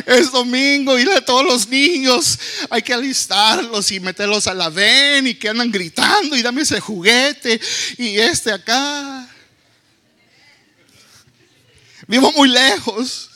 es 0.05 0.31
domingo, 0.31 0.97
ir 0.97 1.09
a 1.09 1.19
todos 1.19 1.43
los 1.43 1.67
niños, 1.67 2.37
hay 2.69 2.81
que 2.83 2.93
alistarlos 2.93 3.91
y 3.91 3.99
meterlos 3.99 4.47
a 4.47 4.53
la 4.53 4.69
ven 4.69 5.27
y 5.27 5.35
que 5.35 5.49
andan 5.49 5.71
gritando 5.71 6.35
y 6.35 6.41
dame 6.43 6.61
ese 6.61 6.79
juguete 6.79 7.59
y 7.97 8.19
este 8.19 8.51
acá. 8.51 9.27
Vivo 12.07 12.31
muy 12.33 12.49
lejos, 12.49 13.26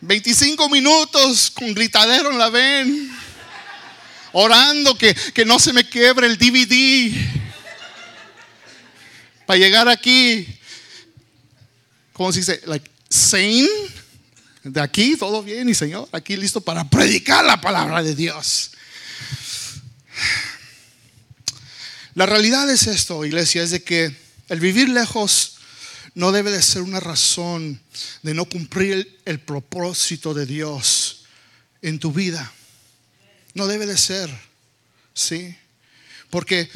25 0.00 0.68
minutos 0.68 1.50
con 1.50 1.74
gritadero 1.74 2.30
en 2.30 2.38
la 2.38 2.48
ven, 2.48 3.10
orando 4.32 4.96
que, 4.96 5.14
que 5.14 5.44
no 5.44 5.58
se 5.58 5.72
me 5.72 5.88
quiebre 5.88 6.26
el 6.26 6.38
DVD 6.38 7.14
para 9.50 9.58
llegar 9.58 9.88
aquí, 9.88 10.46
¿cómo 12.12 12.32
se 12.32 12.38
dice? 12.38 12.60
Like, 12.66 12.88
sane, 13.08 13.68
de 14.62 14.80
aquí, 14.80 15.16
todo 15.16 15.42
bien, 15.42 15.68
y 15.68 15.74
Señor, 15.74 16.08
aquí 16.12 16.36
listo 16.36 16.60
para 16.60 16.88
predicar 16.88 17.44
la 17.44 17.60
palabra 17.60 18.02
de 18.02 18.14
Dios. 18.14 18.70
La 22.14 22.26
realidad 22.26 22.70
es 22.70 22.86
esto, 22.86 23.24
iglesia, 23.24 23.62
es 23.62 23.70
de 23.72 23.82
que 23.82 24.14
el 24.48 24.60
vivir 24.60 24.88
lejos 24.88 25.59
no 26.14 26.32
debe 26.32 26.50
de 26.50 26.62
ser 26.62 26.82
una 26.82 27.00
razón 27.00 27.80
de 28.22 28.34
no 28.34 28.44
cumplir 28.44 29.20
el, 29.24 29.40
propósito 29.40 30.34
de 30.34 30.46
Dios 30.46 31.24
en 31.82 31.98
tu 31.98 32.12
vida. 32.12 32.52
No 33.54 33.66
debe 33.66 33.86
de 33.86 33.96
ser, 33.96 34.30
¿sí? 35.14 35.56
Porque 36.30 36.68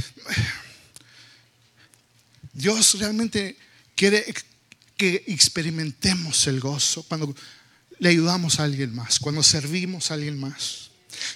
Dios 2.53 2.99
realmente 2.99 3.57
quiere 3.94 4.25
que 4.97 5.25
experimentemos 5.27 6.47
el 6.47 6.61
gozo 6.61 7.03
cuando 7.05 7.35
le 7.99 8.09
ayudamos 8.09 8.61
a 8.61 8.64
alguien 8.64 8.94
más, 8.94 9.18
cuando 9.18 9.42
servimos 9.42 10.11
a 10.11 10.14
alguien 10.14 10.38
más. 10.38 10.84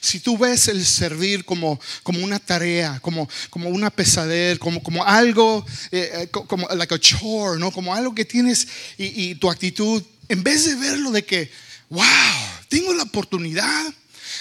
Si 0.00 0.20
tú 0.20 0.36
ves 0.38 0.68
el 0.68 0.84
servir 0.84 1.44
como, 1.44 1.80
como 2.02 2.20
una 2.20 2.38
tarea, 2.38 3.00
como, 3.00 3.28
como 3.50 3.68
una 3.68 3.90
pesadez, 3.90 4.58
como, 4.58 4.82
como 4.82 5.04
algo, 5.04 5.64
eh, 5.90 6.28
como 6.30 6.68
like 6.68 6.94
a 6.94 6.98
chore, 6.98 7.58
¿no? 7.58 7.70
como 7.70 7.94
algo 7.94 8.14
que 8.14 8.24
tienes 8.24 8.66
y, 8.96 9.30
y 9.30 9.34
tu 9.34 9.50
actitud, 9.50 10.02
en 10.28 10.42
vez 10.42 10.66
de 10.66 10.74
verlo 10.74 11.10
de 11.10 11.24
que, 11.24 11.50
wow, 11.88 12.04
tengo 12.68 12.92
la 12.94 13.04
oportunidad 13.04 13.94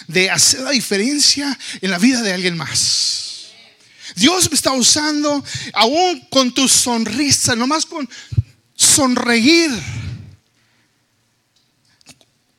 de 0.07 0.29
hacer 0.29 0.61
la 0.61 0.71
diferencia 0.71 1.57
en 1.81 1.91
la 1.91 1.97
vida 1.97 2.21
de 2.21 2.33
alguien 2.33 2.57
más. 2.57 3.17
Dios 4.15 4.49
me 4.49 4.55
está 4.55 4.71
usando 4.71 5.43
aún 5.73 6.21
con 6.29 6.53
tu 6.53 6.67
sonrisa, 6.67 7.55
nomás 7.55 7.85
con 7.85 8.09
sonreír. 8.75 9.71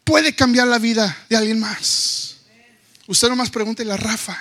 Puede 0.05 0.35
cambiar 0.35 0.69
la 0.69 0.79
vida 0.79 1.27
de 1.29 1.37
alguien 1.37 1.59
más. 1.59 2.28
Usted 3.09 3.31
nomás 3.31 3.49
pregúntele 3.49 3.91
a 3.91 3.97
Rafa. 3.97 4.37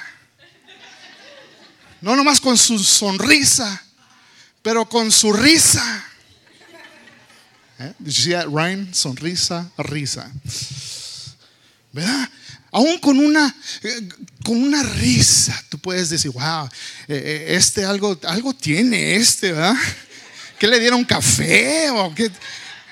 No 2.02 2.18
nomás 2.18 2.42
con 2.42 2.58
su 2.58 2.78
sonrisa, 2.78 3.82
pero 4.62 4.88
con 4.88 5.10
su 5.10 5.32
risa. 5.32 6.06
¿Eh? 7.80 7.94
You 8.00 8.12
see 8.12 8.32
that 8.34 8.48
rhyme? 8.48 8.94
Sonrisa, 8.94 9.72
risa. 9.78 10.30
¿Verdad? 11.94 12.30
Aún 12.72 13.00
con 13.00 13.18
una, 13.18 13.56
eh, 13.84 14.10
con 14.44 14.62
una 14.62 14.84
risa, 14.84 15.64
tú 15.70 15.80
puedes 15.80 16.10
decir, 16.10 16.32
wow, 16.32 16.68
eh, 17.08 17.56
este 17.58 17.86
algo, 17.86 18.20
algo 18.24 18.54
tiene 18.54 19.16
este, 19.16 19.54
¿verdad? 19.54 19.78
¿Qué 20.60 20.68
le 20.68 20.82
dieron 20.82 21.06
café 21.06 21.90
o 21.92 22.14
qué? 22.14 22.30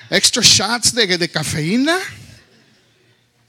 Extra 0.08 0.42
shots 0.42 0.94
de, 0.94 1.18
de 1.18 1.28
cafeína. 1.28 1.98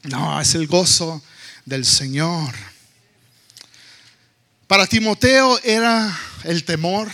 No, 0.04 0.42
es 0.42 0.54
el 0.56 0.68
gozo 0.68 1.24
del 1.68 1.86
Señor. 1.86 2.54
Para 4.68 4.88
Timoteo 4.88 5.60
era 5.66 6.18
el 6.46 6.64
temor, 6.64 7.12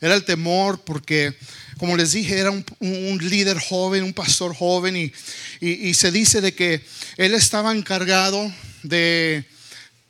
era 0.00 0.14
el 0.16 0.24
temor 0.24 0.80
porque, 0.80 1.36
como 1.78 1.96
les 1.96 2.10
dije, 2.10 2.38
era 2.38 2.50
un, 2.50 3.18
líder 3.22 3.56
joven, 3.60 4.02
un 4.02 4.12
pastor 4.12 4.52
joven 4.52 4.96
y, 4.96 5.12
y, 5.60 5.88
y, 5.88 5.94
se 5.94 6.10
dice 6.10 6.40
de 6.40 6.56
que 6.56 6.84
él 7.16 7.34
estaba 7.34 7.72
encargado 7.72 8.52
de, 8.82 9.44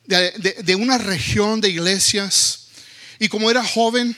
de, 0.06 0.30
de, 0.38 0.56
de 0.62 0.74
una 0.74 0.96
región 0.96 1.60
de 1.60 1.68
iglesias 1.68 2.68
y 3.18 3.28
como 3.28 3.50
era 3.50 3.62
joven, 3.62 4.16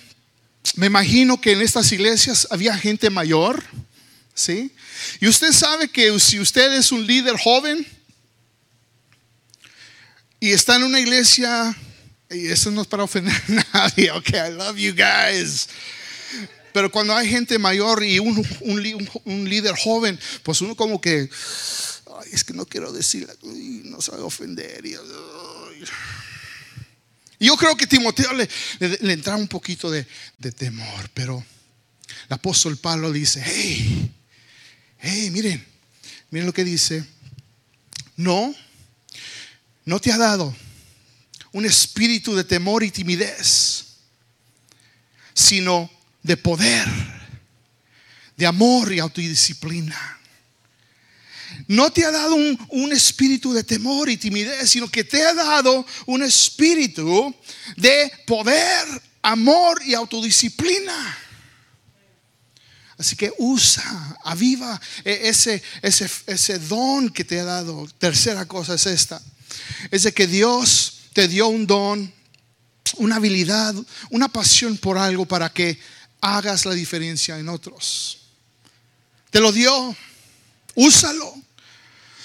me 0.77 0.87
imagino 0.87 1.41
que 1.41 1.53
en 1.53 1.63
estas 1.63 1.91
iglesias 1.91 2.47
había 2.51 2.79
gente 2.79 3.11
mayor, 3.11 3.65
¿sí? 4.33 4.71
Y 5.21 5.27
usted 5.27 5.51
sabe 5.51 5.89
que 5.89 6.21
si 6.21 6.39
usted 6.39 6.73
es 6.75 6.93
un 6.93 7.05
líder 7.05 7.37
joven 7.37 7.85
y 10.43 10.51
está 10.51 10.75
en 10.75 10.83
una 10.83 10.99
iglesia, 10.99 11.73
y 12.29 12.49
eso 12.49 12.73
no 12.73 12.83
es 12.83 12.89
para 12.89 13.05
ofender 13.05 13.33
a 13.33 13.79
nadie, 13.79 14.11
ok, 14.11 14.29
I 14.31 14.51
love 14.51 14.77
you 14.77 14.93
guys. 14.93 15.69
Pero 16.73 16.91
cuando 16.91 17.15
hay 17.15 17.29
gente 17.29 17.61
mayor 17.61 18.03
y 18.03 18.19
un, 18.19 18.45
un, 18.63 19.49
líder 19.49 19.77
joven, 19.77 20.19
pues 20.43 20.61
uno 20.61 20.75
como 20.75 21.01
que, 21.01 21.31
ay, 22.19 22.31
es 22.33 22.43
que 22.43 22.55
no 22.55 22.67
quiero 22.67 22.91
decir, 22.91 23.29
no 23.85 24.03
sabe 24.03 24.23
ofender. 24.23 24.85
Y, 24.85 24.97
y 27.39 27.47
yo 27.47 27.57
creo 27.57 27.77
que 27.77 27.87
Timoteo 27.87 28.33
le, 28.33 28.49
le, 28.81 28.99
le 29.01 29.13
entraba 29.13 29.39
un 29.39 29.47
poquito 29.47 29.93
de, 29.93 30.05
de, 30.39 30.51
temor, 30.51 31.09
pero 31.15 31.45
el 32.29 32.33
apóstol 32.35 32.77
Pablo 32.79 33.13
dice, 33.13 33.41
hey, 33.47 34.11
hey, 34.99 35.31
miren, 35.31 35.65
miren 36.31 36.47
lo 36.47 36.53
que 36.53 36.65
dice, 36.65 37.05
no, 38.17 38.53
no 39.85 40.01
te 40.01 40.13
ha 40.13 40.19
dado 40.19 40.55
un 41.53 41.65
espíritu 41.67 42.35
de 42.35 42.45
temor 42.45 42.83
y 42.83 42.91
timidez, 42.91 43.87
sino 45.35 45.91
de 46.23 46.37
poder, 46.37 46.87
de 48.37 48.47
amor 48.47 48.93
y 48.93 48.99
autodisciplina. 48.99 50.19
No 51.69 51.91
te 51.93 52.05
ha 52.05 52.11
dado 52.11 52.35
un, 52.35 52.59
un, 52.71 52.93
espíritu 52.93 53.53
de 53.53 53.63
temor 53.63 54.09
y 54.09 54.17
timidez, 54.17 54.71
sino 54.71 54.89
que 54.89 55.05
te 55.05 55.23
ha 55.23 55.35
dado 55.35 55.87
un 56.07 56.23
espíritu 56.23 57.35
de 57.77 58.11
poder, 58.27 59.03
amor 59.23 59.83
y 59.85 59.95
autodisciplina. 59.95 61.19
Así 62.99 63.17
que 63.17 63.33
usa, 63.39 64.17
aviva 64.25 64.81
e, 65.05 65.29
ese, 65.29 65.63
ese, 65.83 66.09
ese 66.27 66.59
don 66.59 67.11
que 67.11 67.25
te 67.25 67.41
ha 67.41 67.45
dado. 67.45 67.89
Tercera 67.99 68.47
cosa 68.47 68.75
es 68.75 68.87
esta. 68.87 69.21
Es 69.91 70.05
de 70.05 70.13
que 70.13 70.27
Dios 70.27 71.01
te 71.13 71.29
dio 71.29 71.49
un 71.49 71.67
don, 71.67 72.13
una 72.97 73.17
habilidad, 73.17 73.75
una 74.11 74.29
pasión 74.29 74.77
por 74.77 74.99
algo 74.99 75.27
para 75.27 75.53
que 75.53 75.79
hagas 76.21 76.65
la 76.65 76.73
diferencia 76.73 77.39
en 77.39 77.49
otros. 77.49 78.19
Te 79.31 79.41
lo 79.41 79.53
dio, 79.53 79.97
úsalo. 80.75 81.35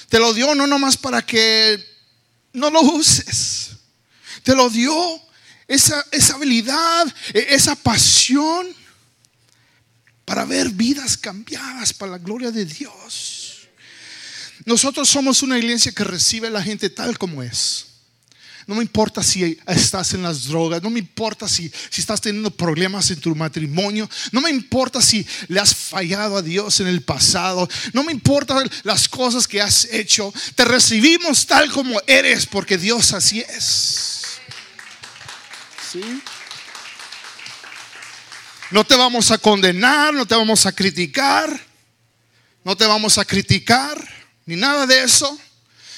Te 0.10 0.20
lo 0.20 0.34
dio 0.34 0.56
no 0.56 0.68
nomás 0.68 0.98
para 0.98 1.26
que 1.26 1.84
no 2.54 2.70
lo 2.70 2.82
uses. 2.82 3.72
Te 4.44 4.56
lo 4.56 4.70
dio 4.70 5.22
esa, 5.68 6.06
esa 6.12 6.36
habilidad, 6.36 7.14
e, 7.34 7.48
esa 7.50 7.76
pasión 7.76 8.68
para 10.26 10.46
ver 10.46 10.70
vidas 10.70 11.18
cambiadas 11.18 11.94
para 11.94 12.14
la 12.14 12.18
gloria 12.18 12.52
de 12.52 12.66
Dios. 12.66 13.37
Nosotros 14.68 15.08
somos 15.08 15.44
una 15.44 15.58
iglesia 15.58 15.94
que 15.94 16.04
recibe 16.04 16.50
a 16.50 16.52
la 16.52 16.62
gente 16.62 16.90
tal 16.90 17.18
como 17.18 17.42
es. 17.42 17.86
No 18.66 18.76
me 18.76 18.82
importa 18.82 19.24
si 19.24 19.58
estás 19.66 20.14
en 20.14 20.24
las 20.24 20.44
drogas, 20.44 20.84
no 20.84 20.90
me 20.90 21.00
importa 21.00 21.48
si, 21.48 21.72
si 21.90 22.02
estás 22.02 22.20
teniendo 22.20 22.52
problemas 22.52 23.10
en 23.10 23.22
tu 23.22 23.34
matrimonio, 23.34 24.10
no 24.34 24.42
me 24.42 24.50
importa 24.50 25.02
si 25.02 25.26
le 25.48 25.62
has 25.62 25.74
fallado 25.74 26.36
a 26.36 26.42
Dios 26.42 26.82
en 26.82 26.88
el 26.88 27.02
pasado, 27.02 27.66
no 27.94 28.04
me 28.04 28.12
importa 28.12 28.62
las 28.84 29.08
cosas 29.08 29.48
que 29.48 29.62
has 29.62 29.86
hecho. 29.86 30.34
Te 30.56 30.66
recibimos 30.66 31.48
tal 31.48 31.72
como 31.72 32.02
eres 32.06 32.46
porque 32.46 32.78
Dios 32.78 33.14
así 33.14 33.40
es. 33.40 34.42
No 38.70 38.84
te 38.84 38.98
vamos 38.98 39.32
a 39.32 39.38
condenar, 39.38 40.14
no 40.14 40.26
te 40.26 40.36
vamos 40.36 40.66
a 40.66 40.74
criticar, 40.74 41.58
no 42.66 42.76
te 42.76 42.86
vamos 42.86 43.18
a 43.18 43.24
criticar, 43.24 44.17
ni 44.48 44.56
nada 44.56 44.88
de 44.88 45.04
eso. 45.04 45.40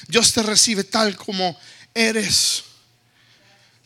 Dios 0.08 0.32
te 0.32 0.42
recibe 0.42 0.84
tal 0.84 1.16
como 1.16 1.58
eres. 1.94 2.64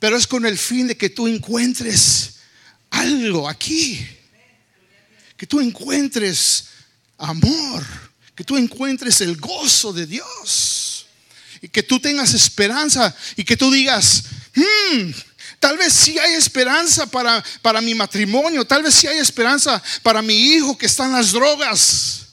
Pero 0.00 0.16
es 0.16 0.26
con 0.26 0.44
el 0.44 0.58
fin 0.58 0.88
de 0.88 0.96
que 0.96 1.10
tú 1.10 1.28
encuentres 1.28 2.36
algo 2.90 3.48
aquí. 3.48 4.04
Que 5.36 5.46
tú 5.46 5.60
encuentres 5.60 6.64
amor. 7.18 7.84
Que 8.34 8.42
tú 8.42 8.56
encuentres 8.56 9.20
el 9.20 9.36
gozo 9.36 9.92
de 9.92 10.06
Dios. 10.06 11.06
Y 11.60 11.68
que 11.68 11.82
tú 11.82 12.00
tengas 12.00 12.34
esperanza. 12.34 13.14
Y 13.36 13.44
que 13.44 13.56
tú 13.56 13.70
digas, 13.70 14.24
hmm, 14.54 15.10
Tal 15.64 15.78
vez 15.78 15.94
sí 15.94 16.18
hay 16.18 16.34
esperanza 16.34 17.06
para, 17.06 17.42
para 17.62 17.80
mi 17.80 17.94
matrimonio. 17.94 18.66
Tal 18.66 18.82
vez 18.82 18.94
sí 18.94 19.06
hay 19.06 19.16
esperanza 19.16 19.82
para 20.02 20.20
mi 20.20 20.34
hijo 20.34 20.76
que 20.76 20.84
está 20.84 21.06
en 21.06 21.12
las 21.12 21.32
drogas. 21.32 22.23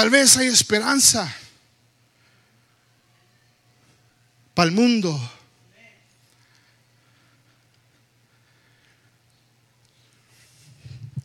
Tal 0.00 0.08
vez 0.08 0.34
hay 0.38 0.46
esperanza 0.46 1.30
para 4.54 4.66
el 4.66 4.74
mundo. 4.74 5.12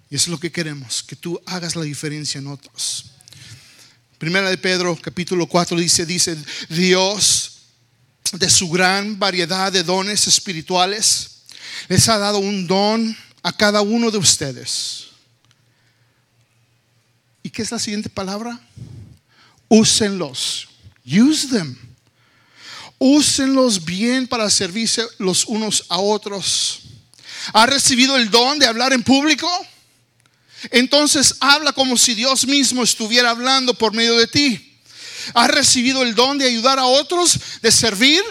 Y 0.10 0.16
eso 0.18 0.24
es 0.24 0.28
lo 0.28 0.38
que 0.38 0.52
queremos, 0.52 1.02
que 1.04 1.16
tú 1.16 1.42
hagas 1.46 1.78
la 1.78 1.84
diferencia 1.84 2.40
en 2.40 2.48
otros. 2.48 3.12
Primera 4.18 4.50
de 4.50 4.58
Pedro, 4.58 5.00
capítulo 5.02 5.48
4, 5.48 5.78
dice, 5.78 6.06
dice, 6.06 6.36
Dios 6.68 7.62
de 8.34 8.50
su 8.50 8.70
gran 8.70 9.18
variedad 9.18 9.72
de 9.72 9.84
dones 9.84 10.28
espirituales, 10.28 11.44
les 11.88 12.10
ha 12.10 12.18
dado 12.18 12.40
un 12.40 12.68
don 12.68 13.16
a 13.42 13.56
cada 13.56 13.80
uno 13.80 14.12
de 14.12 14.18
ustedes. 14.18 15.15
¿Y 17.56 17.60
qué 17.60 17.62
es 17.62 17.72
la 17.72 17.80
siguiente 17.80 18.10
palabra? 18.10 18.60
Úsenlos. 19.70 20.68
Use 21.06 21.48
them. 21.48 21.78
Úsenlos 22.98 23.86
bien 23.86 24.28
para 24.28 24.50
servirse 24.50 25.08
los 25.20 25.46
unos 25.46 25.86
a 25.88 26.00
otros. 26.00 26.82
¿Ha 27.54 27.66
recibido 27.66 28.18
el 28.18 28.30
don 28.30 28.60
de 28.60 28.68
hablar 28.68 28.92
en 28.92 29.04
público? 29.04 29.50
Entonces 30.70 31.38
habla 31.40 31.72
como 31.72 31.96
si 31.96 32.14
Dios 32.14 32.46
mismo 32.46 32.84
estuviera 32.84 33.30
hablando 33.30 33.74
por 33.74 33.94
medio 33.94 34.18
de 34.18 34.28
ti. 34.28 34.78
¿Has 35.34 35.48
recibido 35.48 36.04
el 36.04 36.14
don 36.14 36.38
de 36.38 36.48
ayudar 36.48 36.78
a 36.78 36.84
otros, 36.84 37.40
de 37.62 37.72
servir? 37.72 38.22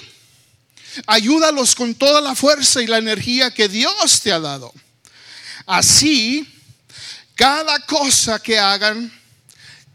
Ayúdalos 1.07 1.75
con 1.75 1.95
toda 1.95 2.21
la 2.21 2.35
fuerza 2.35 2.83
y 2.83 2.87
la 2.87 2.99
energía 2.99 3.51
que 3.51 3.71
Dios 3.71 4.21
te 4.21 4.33
ha 4.33 4.39
dado. 4.39 4.71
Así, 5.65 6.47
cada 7.35 7.79
cosa 7.81 8.39
que 8.39 8.59
hagan 8.59 9.13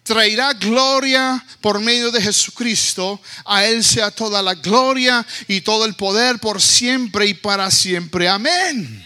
traerá 0.04 0.54
gloria 0.54 1.45
por 1.62 1.80
medio 1.80 2.10
de 2.10 2.19
Jesucristo. 2.19 3.21
A 3.45 3.65
Él 3.65 3.84
sea 3.84 4.10
toda 4.10 4.41
la 4.41 4.56
gloria 4.56 5.25
y 5.47 5.62
todo 5.62 5.86
el 5.86 5.93
poder 5.93 6.39
por 6.39 6.62
siempre 6.62 7.28
y 7.28 7.36
para 7.36 7.69
siempre. 7.69 8.28
Amén. 8.28 9.06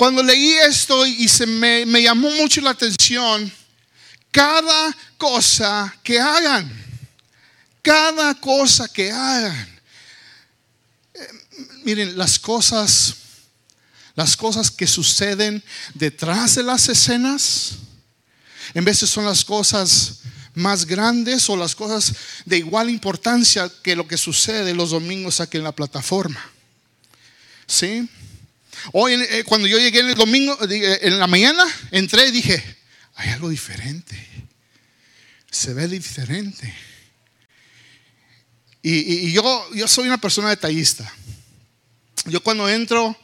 Cuando 0.00 0.22
leí 0.22 0.52
esto 0.52 1.04
y 1.04 1.28
se 1.28 1.44
me, 1.44 1.84
llamó 1.84 2.30
mucho 2.30 2.62
la 2.62 2.70
atención, 2.70 3.52
cada 4.30 4.96
cosa 5.18 5.94
que 6.02 6.18
hagan, 6.18 6.72
cada 7.82 8.34
cosa 8.36 8.88
que 8.88 9.10
hagan. 9.12 9.80
Eh, 11.12 11.28
miren, 11.84 12.16
las 12.16 12.38
cosas, 12.38 13.14
las 14.14 14.36
cosas 14.36 14.70
que 14.70 14.86
suceden 14.86 15.62
detrás 15.94 16.56
de 16.56 16.62
las 16.62 16.88
escenas, 16.88 17.76
en 18.74 18.84
veces 18.84 19.10
son 19.10 19.24
las 19.24 19.44
cosas 19.44 20.20
más 20.54 20.84
grandes 20.84 21.48
o 21.48 21.56
las 21.56 21.74
cosas 21.74 22.14
de 22.44 22.58
igual 22.58 22.90
importancia 22.90 23.70
que 23.82 23.96
lo 23.96 24.06
que 24.06 24.16
sucede 24.16 24.74
los 24.74 24.90
domingos 24.90 25.40
aquí 25.40 25.56
en 25.56 25.64
la 25.64 25.72
plataforma. 25.72 26.40
¿Sí? 27.66 28.08
Hoy, 28.92 29.14
eh, 29.14 29.44
cuando 29.44 29.66
yo 29.66 29.78
llegué 29.78 30.00
el 30.00 30.14
domingo, 30.14 30.56
eh, 30.68 31.00
en 31.02 31.18
la 31.18 31.26
mañana, 31.26 31.64
entré 31.90 32.28
y 32.28 32.30
dije, 32.30 32.62
hay 33.14 33.30
algo 33.30 33.48
diferente. 33.48 34.16
Se 35.50 35.74
ve 35.74 35.88
diferente. 35.88 36.72
Y, 38.82 39.32
yo, 39.32 39.74
yo 39.74 39.86
soy 39.86 40.06
una 40.06 40.18
persona 40.18 40.48
detallista. 40.48 41.12
Yo 42.24 42.42
cuando 42.42 42.68
entro, 42.68 43.16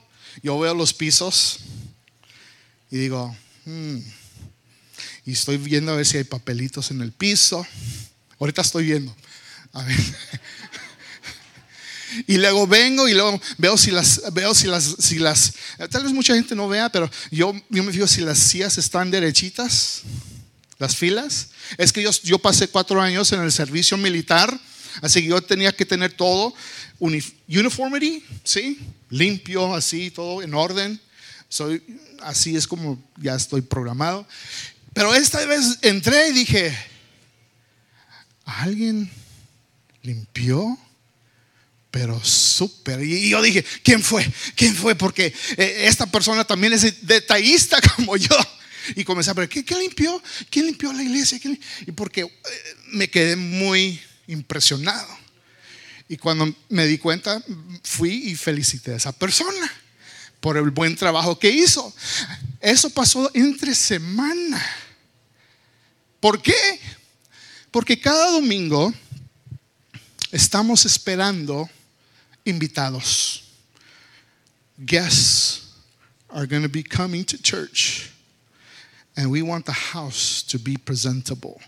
yo 0.43 0.59
veo 0.59 0.75
los 0.75 0.93
pisos 0.93 1.61
y 2.91 2.99
digo, 2.99 3.37
hmm", 3.65 3.99
y 5.25 5.33
estoy 5.33 5.57
viendo 5.57 5.93
a 5.93 5.97
ver 5.97 6.07
si 6.07 6.19
hay 6.19 6.25
papelitos 6.25 6.91
en 6.91 7.03
el 7.03 7.13
piso. 7.13 7.67
Ahorita 8.39 8.63
estoy 8.63 8.85
viendo. 8.85 9.15
A 9.73 9.83
ver. 9.83 9.97
Y 12.27 12.39
luego 12.39 12.67
vengo 12.67 13.09
y 13.09 13.15
luego 13.15 13.39
veo 13.59 13.77
si 13.77 13.91
las, 13.91 14.23
veo 14.33 14.55
si 14.55 14.67
las, 14.69 14.97
si 14.99 15.19
las, 15.19 15.53
tal 15.91 16.05
vez 16.05 16.13
mucha 16.13 16.35
gente 16.35 16.55
no 16.55 16.69
vea, 16.69 16.89
pero 16.89 17.11
yo, 17.31 17.53
yo 17.69 17.83
me 17.83 17.93
fijo 17.93 18.07
si 18.07 18.23
las 18.23 18.39
sillas 18.39 18.79
están 18.79 19.11
derechitas, 19.11 20.03
las 20.79 20.97
filas. 20.97 21.49
Es 21.77 21.93
que 21.93 22.03
yo, 22.03 22.11
yo 22.23 22.39
pasé 22.39 22.69
cuatro 22.69 23.03
años 23.03 23.33
en 23.33 23.43
el 23.43 23.53
servicio 23.53 23.97
militar, 23.97 24.59
así 25.03 25.23
que 25.23 25.29
yo 25.29 25.43
tenía 25.43 25.73
que 25.75 25.85
tener 25.85 26.13
todo, 26.13 26.55
uniformity, 26.99 28.25
¿sí? 28.45 28.79
Limpio, 29.11 29.75
así, 29.75 30.11
todo 30.11 30.43
en 30.43 30.55
orden. 30.55 31.01
Soy, 31.49 31.83
así 32.21 32.57
es 32.57 32.67
como 32.67 33.03
ya 33.17 33.35
estoy 33.35 33.61
programado. 33.61 34.27
Pero 34.93 35.15
esta 35.15 35.45
vez 35.47 35.79
entré 35.83 36.29
y 36.29 36.33
dije, 36.33 36.77
¿alguien 38.45 39.11
limpió? 40.03 40.79
pero 41.97 42.23
súper. 42.23 43.03
Y 43.03 43.31
yo 43.31 43.41
dije, 43.41 43.65
¿quién 43.83 44.03
fue? 44.03 44.31
¿Quién 44.55 44.75
fue? 44.75 44.95
Porque 44.95 45.33
eh, 45.57 45.85
esta 45.87 46.05
persona 46.05 46.45
también 46.45 46.75
es 46.75 47.07
detallista 47.07 47.81
como 47.97 48.19
yo. 48.19 48.37
Y 48.95 49.03
comencé 49.03 49.31
a 49.31 49.33
ver, 49.33 49.49
¿qué, 49.49 49.65
limpió? 49.79 50.23
¿Quién 50.51 50.67
limpió 50.67 50.93
la 50.93 51.03
iglesia? 51.03 51.41
Y 51.87 51.93
porque 51.93 52.21
eh, 52.21 52.31
me 52.89 53.09
quedé 53.09 53.35
muy 53.35 53.99
impresionado. 54.27 55.09
Y 56.09 56.17
cuando 56.17 56.55
me 56.69 56.87
di 56.87 56.99
cuenta, 56.99 57.43
fui 57.83 58.31
y 58.31 58.37
felicité 58.37 58.93
a 58.93 58.97
esa 58.97 59.13
persona 59.13 59.71
por 60.41 60.57
el 60.57 60.71
buen 60.71 60.95
trabajo 60.95 61.39
que 61.39 61.51
hizo. 61.51 61.93
Eso 62.61 62.91
pasó 62.91 63.31
entre 63.35 63.75
semana. 63.75 64.65
¿Por 66.21 66.41
qué? 66.41 66.81
Porque 67.71 68.01
cada 68.01 68.31
domingo 68.31 68.93
estamos 70.31 70.87
esperando 70.87 71.69
invitados. 72.45 73.43
Guests 74.79 75.75
are 76.29 76.47
going 76.47 76.63
to 76.63 76.69
be 76.69 76.83
coming 76.83 77.25
to 77.25 77.39
church, 77.39 78.11
and 79.17 79.31
we 79.31 79.43
want 79.43 79.65
the 79.65 79.73
house 79.73 80.43
to 80.43 80.59
be 80.59 80.77
presentable. 80.77 81.61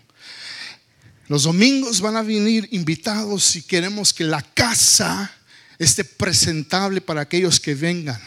Los 1.29 1.43
domingos 1.43 2.01
van 2.01 2.17
a 2.17 2.23
venir 2.23 2.67
invitados 2.71 3.55
y 3.55 3.61
queremos 3.61 4.11
que 4.11 4.23
la 4.23 4.41
casa 4.41 5.31
esté 5.77 6.03
presentable 6.03 7.01
para 7.01 7.21
aquellos 7.21 7.59
que 7.59 7.75
vengan. 7.75 8.19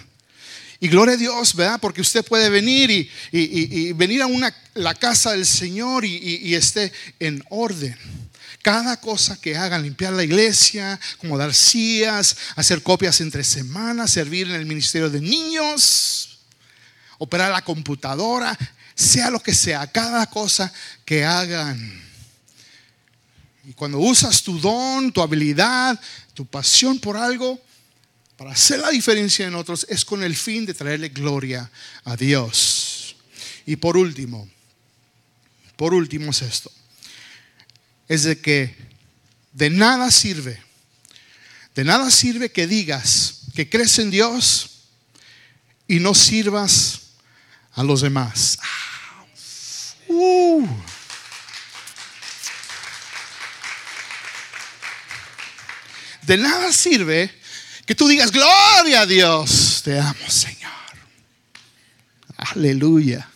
Y 0.79 0.89
gloria 0.89 1.15
a 1.15 1.19
Dios, 1.19 1.55
¿verdad? 1.55 1.81
Porque 1.81 2.01
usted 2.01 2.25
puede 2.25 2.49
venir 2.49 2.91
y, 2.91 3.11
y 3.33 3.93
venir 3.93 4.23
a 4.23 4.27
una, 4.27 4.55
la 4.75 4.95
casa 4.95 5.33
del 5.33 5.47
Señor 5.47 6.05
y, 6.05 6.55
esté 6.55 6.93
en 7.19 7.43
orden. 7.51 7.97
Cada 8.63 9.01
cosa 9.01 9.41
que 9.41 9.57
hagan, 9.57 9.83
limpiar 9.83 10.13
la 10.13 10.23
iglesia, 10.23 10.99
como 11.19 11.37
dar 11.37 11.53
sillas, 11.53 12.37
hacer 12.55 12.85
copias 12.85 13.21
entre 13.21 13.43
semanas, 13.43 14.13
servir 14.13 14.49
en 14.49 14.55
el 14.55 14.67
ministerio 14.67 15.11
de 15.11 15.21
niños, 15.21 16.39
operar 17.19 17.51
la 17.51 17.63
computadora, 17.63 18.57
sea 18.95 19.29
lo 19.29 19.41
que 19.41 19.55
sea, 19.55 19.89
cada 19.89 20.27
cosa 20.27 20.73
que 21.05 21.25
hagan. 21.25 22.12
Y 23.65 23.75
cuando 23.75 23.99
usas 23.99 24.43
tu 24.43 24.59
don, 24.59 25.13
tu 25.13 25.23
habilidad, 25.23 26.01
tu 26.35 26.45
pasión 26.47 26.99
por 26.99 27.17
algo, 27.17 27.61
para 28.37 28.53
hacer 28.53 28.81
la 28.81 28.91
diferencia 28.91 29.47
en 29.47 29.55
otros, 29.55 29.87
es 29.89 30.05
con 30.05 30.23
el 30.25 30.35
fin 30.35 30.67
de 30.67 30.75
traerle 30.75 31.11
gloria 31.11 31.71
a 32.05 32.17
Dios. 32.17 33.15
Y 33.67 33.77
por 33.77 33.97
último, 33.97 34.49
por 35.77 35.95
último 35.95 36.31
es 36.33 36.43
esto, 36.43 36.73
es 38.09 38.25
de 38.25 38.41
que 38.41 38.75
de 39.53 39.71
nada 39.71 40.11
sirve, 40.11 40.61
de 41.75 41.85
nada 41.85 42.11
sirve 42.11 42.51
que 42.51 42.67
digas 42.67 43.43
que 43.55 43.69
crees 43.69 43.99
en 43.99 44.11
Dios 44.11 44.71
y 45.87 46.01
no 46.01 46.15
sirvas 46.15 47.01
a 47.73 47.85
los 47.85 48.01
demás. 48.01 48.59
Uh. 50.09 50.67
De 56.23 56.37
nada 56.37 56.73
sirve 56.73 57.31
que 57.85 57.95
tú 57.95 58.07
digas, 58.07 58.31
gloria 58.31 59.03
a 59.03 59.07
Dios, 59.07 59.83
te 59.85 59.99
amo 59.99 60.29
Señor. 60.29 60.71
Aleluya. 62.37 63.29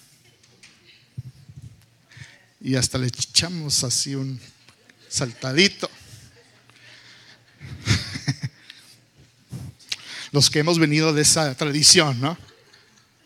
Y 2.61 2.77
hasta 2.77 2.99
le 2.99 3.09
echamos 3.09 3.83
así 3.85 4.15
un 4.15 4.41
saltadito. 5.09 5.91
Los 10.33 10.51
que 10.51 10.59
hemos 10.61 10.79
venido 10.79 11.13
de 11.13 11.23
esa 11.23 11.55
tradición, 11.55 12.21
¿no? 12.21 12.39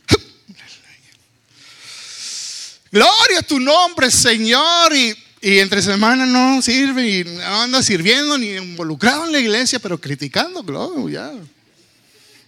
Gloria 2.92 3.40
a 3.40 3.42
tu 3.42 3.60
nombre, 3.60 4.10
Señor. 4.10 4.94
Y, 4.94 5.16
entre 5.42 5.81
semana 5.81 6.26
no 6.26 6.61
sirve 6.61 7.09
y 7.09 7.24
no 7.24 7.62
anda 7.62 7.83
sirviendo 7.83 8.37
ni 8.37 8.50
involucrado 8.50 9.24
en 9.24 9.33
la 9.33 9.38
iglesia, 9.38 9.79
pero 9.79 9.98
criticando, 9.98 10.62
gloria. 10.62 11.33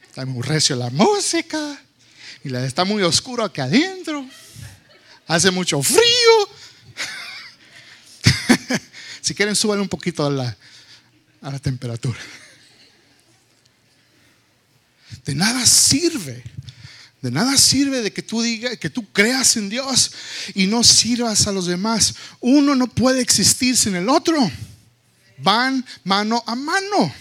Está 0.07 0.27
muy 0.27 0.43
recio 0.43 0.77
la 0.77 0.91
música 0.91 1.81
y 2.45 2.51
la 2.51 2.65
está 2.67 2.85
muy 2.85 3.03
oscuro 3.03 3.45
acá 3.45 3.65
adentro. 3.65 4.27
Hace 5.27 5.51
mucho 5.51 5.83
frío. 5.83 6.03
si 9.23 9.35
quieren, 9.35 9.57
suban 9.57 9.81
un 9.81 9.89
poquito 9.89 10.27
a 10.27 10.31
la, 10.31 10.57
a 11.41 11.51
la 11.51 11.59
temperatura. 11.59 12.21
De 15.25 15.35
nada 15.35 15.65
sirve 15.65 16.43
de 17.23 17.31
nada 17.31 17.57
sirve 17.57 18.03
de 18.03 18.13
que 18.13 18.23
tú 18.23 18.43
digas, 18.43 18.77
que 18.79 18.91
tú 18.91 19.11
creas 19.13 19.57
en 19.57 19.69
Dios 19.69 20.11
y 20.55 20.67
no 20.67 20.83
sirvas 20.83 21.47
a 21.47 21.53
los 21.53 21.67
demás. 21.67 22.15
Uno 22.41 22.75
no 22.75 22.89
puede 22.89 23.23
existir 23.23 23.77
sin 23.77 23.95
el 23.95 24.09
otro. 24.09 24.51
Van 25.39 25.87
mano 26.03 26.43
a 26.45 26.57
mano. 26.57 27.15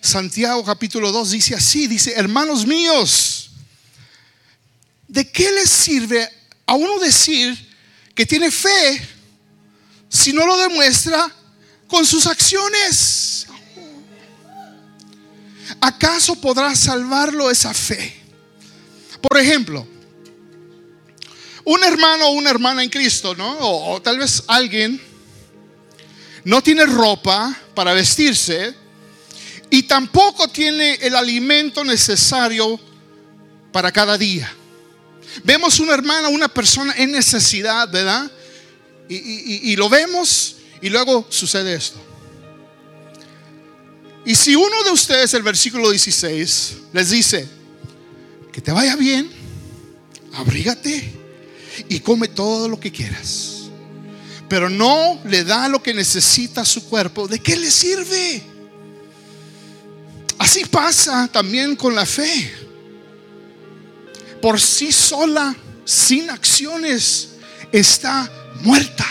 Santiago 0.00 0.64
capítulo 0.64 1.12
2 1.12 1.30
dice 1.30 1.54
así, 1.54 1.86
dice, 1.86 2.12
hermanos 2.16 2.66
míos, 2.66 3.50
¿de 5.06 5.30
qué 5.30 5.52
les 5.52 5.70
sirve 5.70 6.28
a 6.66 6.74
uno 6.74 6.98
decir 6.98 7.56
que 8.16 8.26
tiene 8.26 8.50
fe 8.50 9.00
si 10.08 10.32
no 10.32 10.44
lo 10.44 10.58
demuestra 10.58 11.32
con 11.86 12.04
sus 12.04 12.26
acciones? 12.26 13.46
¿Acaso 15.80 16.34
podrá 16.40 16.74
salvarlo 16.74 17.48
esa 17.48 17.72
fe? 17.72 18.19
Por 19.20 19.38
ejemplo, 19.38 19.86
un 21.64 21.84
hermano 21.84 22.26
o 22.26 22.30
una 22.32 22.50
hermana 22.50 22.82
en 22.82 22.90
Cristo, 22.90 23.34
¿no? 23.34 23.56
O, 23.60 24.00
tal 24.02 24.18
vez 24.18 24.42
alguien 24.46 25.00
no 26.44 26.62
tiene 26.62 26.86
ropa 26.86 27.56
para 27.74 27.92
vestirse 27.92 28.74
y 29.68 29.82
tampoco 29.84 30.48
tiene 30.48 30.94
el 30.94 31.14
alimento 31.14 31.84
necesario 31.84 32.80
para 33.72 33.92
cada 33.92 34.16
día. 34.16 34.52
Vemos 35.44 35.78
una 35.78 35.94
hermana, 35.94 36.28
una 36.28 36.48
persona 36.48 36.94
en 36.96 37.12
necesidad, 37.12 37.88
¿verdad? 37.90 38.30
Y, 39.08 39.74
lo 39.76 39.88
vemos 39.88 40.56
y 40.80 40.88
luego 40.88 41.26
sucede 41.28 41.74
esto. 41.74 42.00
Y 44.24 44.34
si 44.34 44.54
uno 44.54 44.84
de 44.84 44.90
ustedes, 44.90 45.34
el 45.34 45.42
versículo 45.42 45.90
16, 45.90 46.74
les 46.92 47.10
dice, 47.10 47.48
que 48.52 48.60
te 48.60 48.72
vaya 48.72 48.96
bien, 48.96 49.30
abrígate 50.34 51.12
y 51.88 52.00
come 52.00 52.28
todo 52.28 52.68
lo 52.68 52.78
que 52.78 52.90
quieras. 52.90 53.70
Pero 54.48 54.68
no 54.68 55.20
le 55.24 55.44
da 55.44 55.68
lo 55.68 55.82
que 55.82 55.94
necesita 55.94 56.64
su 56.64 56.84
cuerpo. 56.88 57.28
¿De 57.28 57.38
qué 57.38 57.56
le 57.56 57.70
sirve? 57.70 58.42
Así 60.38 60.64
pasa 60.64 61.28
también 61.28 61.76
con 61.76 61.94
la 61.94 62.04
fe. 62.04 62.52
Por 64.42 64.60
sí 64.60 64.90
sola, 64.90 65.54
sin 65.84 66.30
acciones, 66.30 67.34
está 67.70 68.30
muerta. 68.62 69.06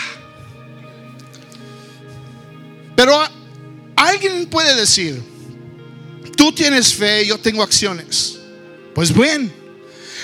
Pero 2.94 3.18
alguien 3.96 4.46
puede 4.46 4.74
decir, 4.74 5.22
tú 6.36 6.52
tienes 6.52 6.92
fe, 6.92 7.26
yo 7.26 7.38
tengo 7.38 7.62
acciones. 7.62 8.39
Pues 8.94 9.12
bien, 9.12 9.52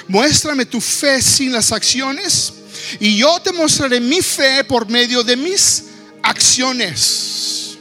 muéstrame 0.09 0.67
tu 0.67 0.81
fe 0.81 1.21
sin 1.23 1.53
las 1.53 1.73
acciones 1.73 2.53
y 3.01 3.17
yo 3.17 3.41
te 3.41 3.53
mostraré 3.53 4.01
mi 4.01 4.21
fe 4.21 4.65
por 4.65 4.89
medio 4.89 5.23
de 5.23 5.37
mis 5.37 5.85
acciones. 6.23 7.79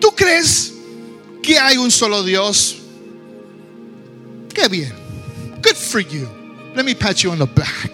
¿Tú 0.00 0.08
crees 0.14 0.72
que 1.42 1.58
hay 1.58 1.76
un 1.76 1.90
solo 1.90 2.22
Dios? 2.22 2.76
Qué 4.54 4.68
bien. 4.68 4.92
Good 5.62 5.76
for 5.76 6.00
you. 6.00 6.28
Let 6.74 6.84
me 6.84 6.94
pat 6.94 7.22
you 7.22 7.30
on 7.30 7.38
the 7.38 7.46
back. 7.46 7.90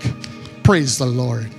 Praise 0.63 0.99
the 0.99 1.07
Lord. 1.07 1.51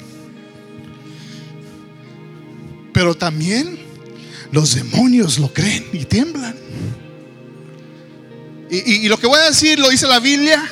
Pero 2.94 3.16
también 3.16 3.80
los 4.52 4.76
demonios 4.76 5.40
lo 5.40 5.52
creen 5.52 5.86
y 5.92 6.06
tiemblan. 6.06 6.56
Y, 8.76 9.08
lo 9.08 9.20
que 9.20 9.28
voy 9.28 9.38
a 9.38 9.44
decir 9.44 9.78
lo 9.78 9.90
dice 9.90 10.08
la 10.08 10.20
Biblia. 10.20 10.68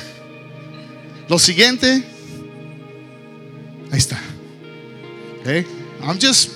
Lo 1.28 1.38
siguiente. 1.38 2.02
Ahí 3.92 3.98
está. 3.98 4.20
Okay. 5.40 5.64
I'm 6.02 6.18
just, 6.20 6.50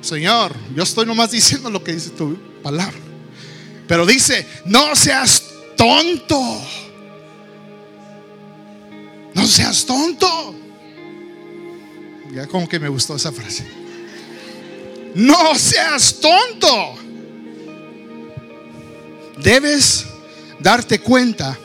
Señor, 0.00 0.54
yo 0.76 0.84
estoy 0.84 1.04
nomás 1.04 1.32
diciendo 1.32 1.70
lo 1.70 1.82
que 1.82 1.94
dice 1.94 2.10
tu 2.10 2.38
palabra. 2.62 2.94
Pero 3.88 4.06
dice, 4.06 4.46
no 4.64 4.94
seas 4.94 5.42
tonto. 5.76 6.40
No 9.34 9.46
seas 9.48 9.84
tonto. 9.84 10.54
Ya 12.32 12.46
como 12.46 12.68
que 12.68 12.78
me 12.78 12.88
gustó 12.88 13.16
esa 13.16 13.32
frase. 13.32 13.66
No 15.16 15.56
seas 15.56 16.20
tonto. 16.20 16.94
Debes 19.42 20.06
darte 20.62 21.00
cuenta 21.00 21.58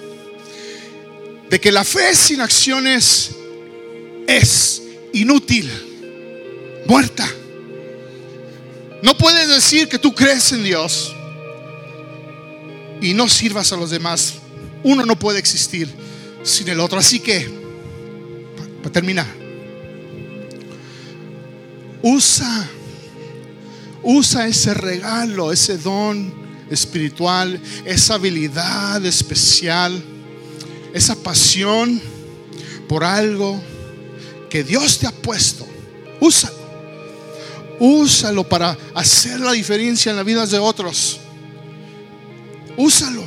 de 1.50 1.60
que 1.60 1.72
la 1.72 1.84
fe 1.84 2.14
sin 2.16 2.42
acciones 2.42 3.32
es 4.28 4.82
inútil, 5.14 5.70
muerta. 6.88 7.28
No 9.04 9.16
puedes 9.18 9.48
decir 9.48 9.88
que 9.88 10.00
tú 10.00 10.14
crees 10.14 10.52
en 10.52 10.64
Dios 10.64 11.16
y 13.00 13.14
no 13.14 13.30
sirvas 13.30 13.72
a 13.72 13.78
los 13.78 13.92
demás. 13.92 14.36
Uno 14.84 15.06
no 15.06 15.18
puede 15.18 15.40
existir 15.40 15.88
sin 16.44 16.68
el 16.68 16.80
otro. 16.80 17.00
Así 17.00 17.20
que, 17.20 17.50
para 18.82 18.92
terminar, 18.92 19.28
usa, 22.02 22.70
usa 24.04 24.48
ese 24.48 24.74
regalo, 24.74 25.52
ese 25.52 25.78
don 25.78 26.47
espiritual, 26.69 27.60
esa 27.86 28.15
habilidad 28.15 29.06
especial, 29.06 30.01
esa 30.93 31.15
pasión 31.15 32.01
por 32.88 33.03
algo 33.03 33.62
que 34.49 34.63
Dios 34.63 34.97
te 34.97 35.08
ha 35.08 35.12
puesto. 35.12 35.67
Úsalo. 36.19 36.58
Úsalo 37.80 38.43
para 38.43 38.77
hacer 38.95 39.39
la 39.39 39.51
diferencia 39.51 40.10
en 40.10 40.15
la 40.15 40.23
vida 40.23 40.45
de 40.45 40.58
otros. 40.58 41.19
Úsalo. 42.75 43.23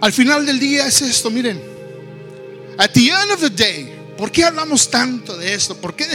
Al 0.00 0.12
final 0.12 0.44
del 0.44 0.58
día 0.58 0.86
es 0.86 1.00
esto, 1.00 1.30
miren. 1.30 1.60
At 2.76 2.90
the 2.92 3.08
end 3.08 3.30
of 3.32 3.40
the 3.40 3.50
day, 3.50 3.93
¿por 4.16 4.30
qué 4.30 4.44
hablamos 4.44 4.90
tanto 4.90 5.36
de 5.36 5.54
esto? 5.54 5.76
¿Por 5.76 5.94
qué 5.94 6.06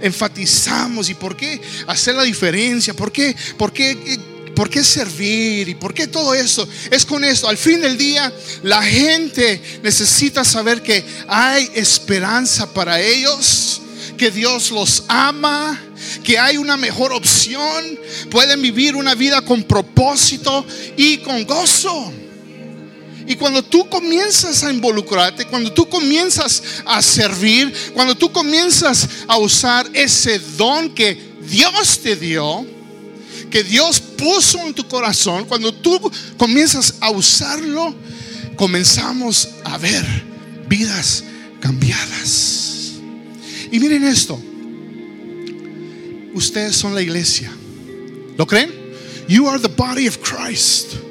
enfatizamos 0.00 1.08
y 1.08 1.14
por 1.14 1.36
qué 1.36 1.60
hacer 1.86 2.14
la 2.14 2.22
diferencia? 2.22 2.94
¿Por 2.94 3.12
qué, 3.12 3.34
por 3.56 3.72
qué, 3.72 4.18
por 4.54 4.70
qué 4.70 4.82
servir 4.82 5.68
y 5.68 5.74
por 5.74 5.94
qué 5.94 6.06
todo 6.06 6.34
eso? 6.34 6.66
Es 6.90 7.04
con 7.04 7.24
esto. 7.24 7.48
Al 7.48 7.56
fin 7.56 7.80
del 7.80 7.96
día, 7.96 8.32
la 8.62 8.82
gente 8.82 9.80
necesita 9.82 10.44
saber 10.44 10.82
que 10.82 11.04
hay 11.28 11.70
esperanza 11.74 12.72
para 12.72 13.00
ellos, 13.00 13.82
que 14.16 14.30
Dios 14.30 14.70
los 14.70 15.04
ama, 15.08 15.80
que 16.24 16.38
hay 16.38 16.56
una 16.56 16.76
mejor 16.76 17.12
opción, 17.12 17.98
pueden 18.30 18.60
vivir 18.62 18.96
una 18.96 19.14
vida 19.14 19.42
con 19.42 19.62
propósito 19.62 20.66
y 20.96 21.18
con 21.18 21.44
gozo. 21.44 22.12
Y 23.26 23.34
cuando 23.34 23.62
tú 23.62 23.88
comienzas 23.88 24.62
a 24.62 24.72
involucrarte, 24.72 25.46
cuando 25.46 25.72
tú 25.72 25.88
comienzas 25.88 26.62
a 26.84 27.02
servir, 27.02 27.72
cuando 27.92 28.14
tú 28.14 28.30
comienzas 28.30 29.08
a 29.26 29.36
usar 29.36 29.88
ese 29.92 30.38
don 30.56 30.94
que 30.94 31.18
Dios 31.48 32.00
te 32.00 32.14
dio, 32.14 32.64
que 33.50 33.64
Dios 33.64 34.00
puso 34.00 34.58
en 34.66 34.74
tu 34.74 34.86
corazón, 34.86 35.44
cuando 35.44 35.74
tú 35.74 36.00
comienzas 36.36 36.94
a 37.00 37.10
usarlo, 37.10 37.94
comenzamos 38.56 39.48
a 39.64 39.76
ver 39.78 40.04
vidas 40.68 41.24
cambiadas. 41.60 42.92
Y 43.72 43.80
miren 43.80 44.04
esto, 44.04 44.40
ustedes 46.34 46.76
son 46.76 46.94
la 46.94 47.02
iglesia. 47.02 47.52
¿Lo 48.36 48.46
creen? 48.46 48.70
You 49.28 49.48
are 49.48 49.58
the 49.58 49.68
body 49.68 50.06
of 50.06 50.18
Christ. 50.20 51.05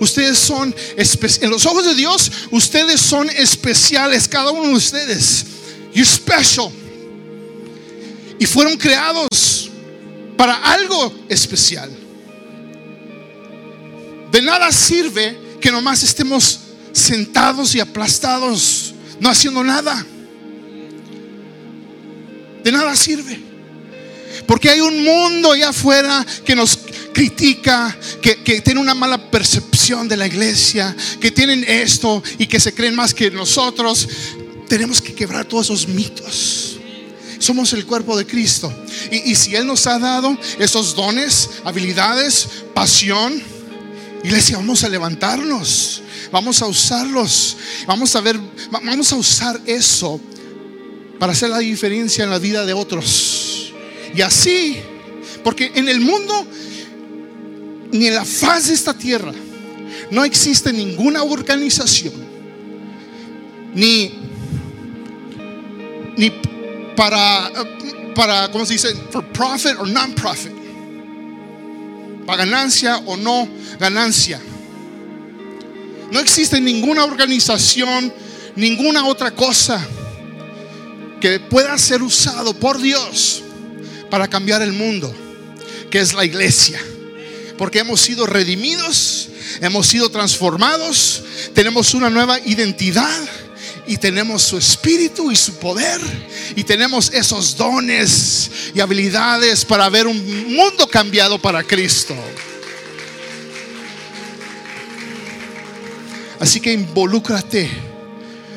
Ustedes 0.00 0.38
son 0.38 0.74
en 0.96 1.50
los 1.50 1.64
ojos 1.66 1.84
de 1.84 1.94
Dios, 1.94 2.30
ustedes 2.50 3.00
son 3.00 3.30
especiales, 3.30 4.28
cada 4.28 4.50
uno 4.50 4.68
de 4.68 4.74
ustedes. 4.74 5.46
You're 5.94 6.06
special. 6.06 6.70
Y 8.38 8.44
fueron 8.46 8.76
creados 8.76 9.70
para 10.36 10.54
algo 10.54 11.12
especial. 11.28 11.90
De 14.30 14.42
nada 14.42 14.70
sirve 14.70 15.38
que 15.60 15.70
nomás 15.70 16.02
estemos 16.02 16.60
sentados 16.92 17.74
y 17.74 17.80
aplastados, 17.80 18.94
no 19.18 19.30
haciendo 19.30 19.64
nada. 19.64 20.04
De 22.62 22.70
nada 22.70 22.94
sirve. 22.94 23.40
Porque 24.46 24.68
hay 24.68 24.80
un 24.80 25.02
mundo 25.02 25.52
allá 25.52 25.70
afuera 25.70 26.24
que 26.44 26.54
nos 26.54 26.78
critica, 27.14 27.96
que, 28.20 28.42
que, 28.42 28.60
tiene 28.60 28.80
una 28.80 28.94
mala 28.94 29.30
percepción 29.30 29.75
de 29.86 30.16
la 30.16 30.26
iglesia, 30.26 30.96
que 31.20 31.30
tienen 31.30 31.64
esto 31.68 32.20
y 32.38 32.46
que 32.46 32.58
se 32.58 32.74
creen 32.74 32.96
más 32.96 33.14
que 33.14 33.30
nosotros. 33.30 34.08
Tenemos 34.68 35.00
que 35.00 35.14
quebrar 35.14 35.44
todos 35.44 35.66
esos 35.66 35.86
mitos. 35.86 36.78
Somos 37.38 37.72
el 37.72 37.86
cuerpo 37.86 38.16
de 38.16 38.26
Cristo. 38.26 38.72
Y, 39.12 39.30
y 39.30 39.34
si 39.36 39.54
Él 39.54 39.64
nos 39.64 39.86
ha 39.86 40.00
dado 40.00 40.36
esos 40.58 40.96
dones, 40.96 41.50
habilidades, 41.64 42.48
pasión, 42.74 43.40
iglesia, 44.24 44.56
vamos 44.56 44.82
a 44.82 44.88
levantarnos. 44.88 46.02
Vamos 46.32 46.60
a 46.62 46.66
usarlos. 46.66 47.56
Vamos 47.86 48.16
a 48.16 48.20
ver, 48.20 48.40
vamos 48.70 49.12
a 49.12 49.16
usar 49.16 49.60
eso 49.66 50.20
para 51.20 51.32
hacer 51.32 51.50
la 51.50 51.58
diferencia 51.58 52.24
en 52.24 52.30
la 52.30 52.40
vida 52.40 52.66
de 52.66 52.72
otros. 52.72 53.72
Y 54.16 54.20
así, 54.20 54.78
porque 55.44 55.70
en 55.76 55.88
el 55.88 56.00
mundo, 56.00 56.44
ni 57.92 58.08
en 58.08 58.16
la 58.16 58.24
faz 58.24 58.66
de 58.66 58.74
esta 58.74 58.92
tierra, 58.92 59.32
no 60.10 60.24
existe 60.24 60.72
ninguna 60.72 61.22
organización, 61.22 62.12
ni, 63.74 64.12
ni 66.16 66.30
para, 66.96 67.50
para, 68.14 68.50
¿cómo 68.50 68.64
se 68.64 68.74
dice? 68.74 68.94
For 69.10 69.24
profit 69.32 69.76
or 69.78 69.88
non-profit. 69.88 70.52
Para 72.26 72.44
ganancia 72.44 72.98
o 73.06 73.16
no 73.16 73.48
ganancia. 73.78 74.40
No 76.10 76.20
existe 76.20 76.60
ninguna 76.60 77.04
organización, 77.04 78.12
ninguna 78.54 79.06
otra 79.06 79.32
cosa 79.32 79.86
que 81.20 81.40
pueda 81.40 81.76
ser 81.78 82.02
usado 82.02 82.54
por 82.54 82.80
Dios 82.80 83.42
para 84.10 84.28
cambiar 84.28 84.62
el 84.62 84.72
mundo, 84.72 85.12
que 85.90 85.98
es 85.98 86.14
la 86.14 86.24
iglesia. 86.24 86.80
Porque 87.58 87.80
hemos 87.80 88.00
sido 88.00 88.26
redimidos, 88.26 89.30
hemos 89.60 89.86
sido 89.86 90.08
transformados, 90.10 91.22
tenemos 91.54 91.94
una 91.94 92.10
nueva 92.10 92.38
identidad 92.40 93.28
y 93.86 93.96
tenemos 93.98 94.42
su 94.42 94.58
espíritu 94.58 95.30
y 95.30 95.36
su 95.36 95.54
poder 95.54 96.00
y 96.54 96.64
tenemos 96.64 97.12
esos 97.12 97.56
dones 97.56 98.50
y 98.74 98.80
habilidades 98.80 99.64
para 99.64 99.88
ver 99.88 100.06
un 100.06 100.54
mundo 100.54 100.88
cambiado 100.88 101.38
para 101.38 101.62
Cristo. 101.62 102.14
Así 106.38 106.60
que 106.60 106.72
involúcrate. 106.72 107.70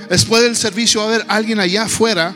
Después 0.09 0.43
del 0.43 0.57
servicio 0.57 1.01
va 1.01 1.05
a 1.05 1.09
haber 1.09 1.25
alguien 1.29 1.59
allá 1.59 1.83
afuera 1.83 2.35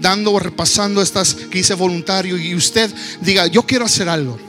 dando 0.00 0.32
o 0.32 0.38
repasando 0.38 1.00
estas 1.00 1.34
que 1.34 1.58
hice 1.58 1.74
voluntario 1.74 2.36
y 2.36 2.54
usted 2.54 2.92
diga, 3.20 3.46
yo 3.46 3.62
quiero 3.62 3.84
hacer 3.84 4.08
algo. 4.08 4.45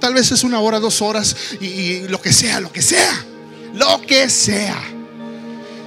Tal 0.00 0.14
vez 0.14 0.32
es 0.32 0.42
una 0.42 0.60
hora, 0.60 0.80
dos 0.80 1.02
horas 1.02 1.36
y, 1.60 2.08
lo 2.08 2.20
que 2.20 2.32
sea, 2.32 2.60
lo 2.60 2.72
que 2.72 2.82
sea, 2.82 3.24
lo 3.74 4.00
que 4.06 4.28
sea. 4.28 4.82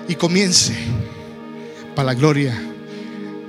Y 0.07 0.15
comience 0.15 0.73
para 1.95 2.07
la 2.07 2.13
gloria 2.13 2.61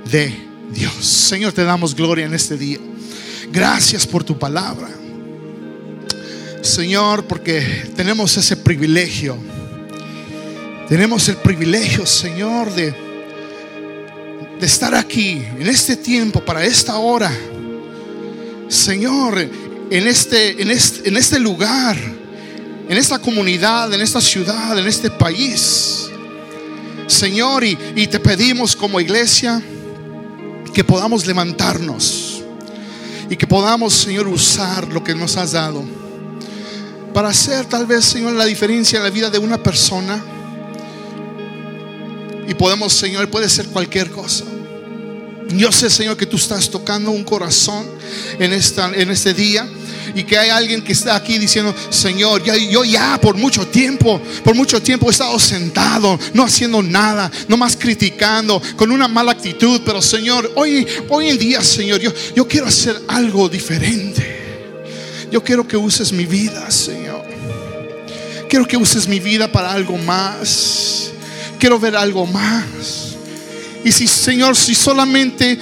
de 0.09 0.33
Dios. 0.71 1.05
Señor, 1.05 1.53
te 1.53 1.63
damos 1.63 1.95
gloria 1.95 2.25
en 2.25 2.33
este 2.33 2.57
día. 2.57 2.79
Gracias 3.51 4.07
por 4.07 4.23
tu 4.23 4.37
palabra. 4.37 4.89
Señor, 6.61 7.25
porque 7.25 7.91
tenemos 7.95 8.35
ese 8.37 8.57
privilegio. 8.57 9.37
Tenemos 10.89 11.29
el 11.29 11.37
privilegio, 11.37 12.05
Señor, 12.05 12.73
de 12.73 13.05
de 14.59 14.65
estar 14.65 14.95
aquí, 14.95 15.43
en 15.59 15.67
este 15.67 15.97
tiempo, 15.97 16.39
para 16.39 16.63
esta 16.63 16.97
hora. 16.97 17.31
Señor, 18.67 19.37
en 19.89 20.07
este, 20.07 20.61
en 20.61 20.69
en 20.71 21.17
este 21.17 21.39
lugar, 21.39 21.97
en 22.87 22.97
esta 22.97 23.19
comunidad, 23.19 23.93
en 23.93 24.01
esta 24.01 24.21
ciudad, 24.21 24.77
en 24.77 24.87
este 24.87 25.09
país. 25.09 26.09
Señor, 27.07 27.63
y, 27.63 27.77
y 27.95 28.07
te 28.07 28.19
pedimos 28.19 28.75
como 28.75 28.99
iglesia 28.99 29.61
que 30.73 30.83
podamos 30.83 31.25
levantarnos 31.25 32.43
y 33.29 33.35
que 33.35 33.47
podamos, 33.47 33.93
Señor, 33.93 34.27
usar 34.27 34.87
lo 34.91 35.03
que 35.03 35.15
nos 35.15 35.37
has 35.37 35.53
dado 35.53 35.83
para 37.13 37.29
hacer 37.29 37.65
tal 37.65 37.85
vez, 37.85 38.03
Señor, 38.03 38.33
la 38.33 38.43
diferencia 38.43 38.97
en 38.97 39.03
la 39.03 39.09
vida 39.09 39.29
de 39.29 39.39
una 39.39 39.61
persona 39.61 40.21
y 42.45 42.53
podemos, 42.53 42.91
Señor, 42.91 43.29
puede 43.29 43.47
ser 43.47 43.67
cualquier 43.67 44.11
cosa. 44.11 44.43
Yo 45.49 45.71
sé, 45.71 45.89
Señor, 45.89 46.17
que 46.17 46.25
tú 46.25 46.37
estás 46.37 46.69
tocando 46.69 47.11
un 47.11 47.23
corazón 47.23 47.85
en, 48.39 48.53
esta, 48.53 48.91
en 48.93 49.09
este 49.11 49.33
día 49.33 49.67
y 50.13 50.23
que 50.23 50.37
hay 50.37 50.49
alguien 50.49 50.83
que 50.83 50.93
está 50.93 51.15
aquí 51.15 51.37
diciendo, 51.37 51.73
Señor, 51.89 52.43
yo 52.43 52.83
ya 52.83 53.19
por 53.21 53.35
mucho 53.35 53.67
tiempo, 53.67 54.21
por 54.43 54.55
mucho 54.55 54.81
tiempo 54.81 55.07
he 55.07 55.11
estado 55.11 55.37
sentado, 55.39 56.19
no 56.33 56.43
haciendo 56.43 56.81
nada, 56.81 57.31
no 57.47 57.57
más 57.57 57.75
criticando, 57.75 58.61
con 58.75 58.91
una 58.91 59.07
mala 59.07 59.33
actitud, 59.33 59.81
pero 59.85 60.01
Señor, 60.01 60.51
hoy, 60.55 60.87
hoy 61.09 61.29
en 61.29 61.37
día, 61.37 61.61
Señor, 61.61 61.99
yo, 61.99 62.11
yo 62.35 62.47
quiero 62.47 62.67
hacer 62.67 62.99
algo 63.07 63.49
diferente. 63.49 64.43
Yo 65.31 65.43
quiero 65.43 65.67
que 65.67 65.75
uses 65.75 66.11
mi 66.11 66.25
vida, 66.25 66.69
Señor. 66.71 67.23
Quiero 68.47 68.65
que 68.67 68.77
uses 68.77 69.07
mi 69.07 69.19
vida 69.19 69.51
para 69.51 69.71
algo 69.73 69.97
más 69.97 71.05
quiero 71.65 71.79
ver 71.79 71.95
algo 71.95 72.27
más. 72.27 73.14
Y 73.85 73.91
si, 73.91 74.07
Señor, 74.07 74.57
si 74.57 74.73
solamente 74.73 75.59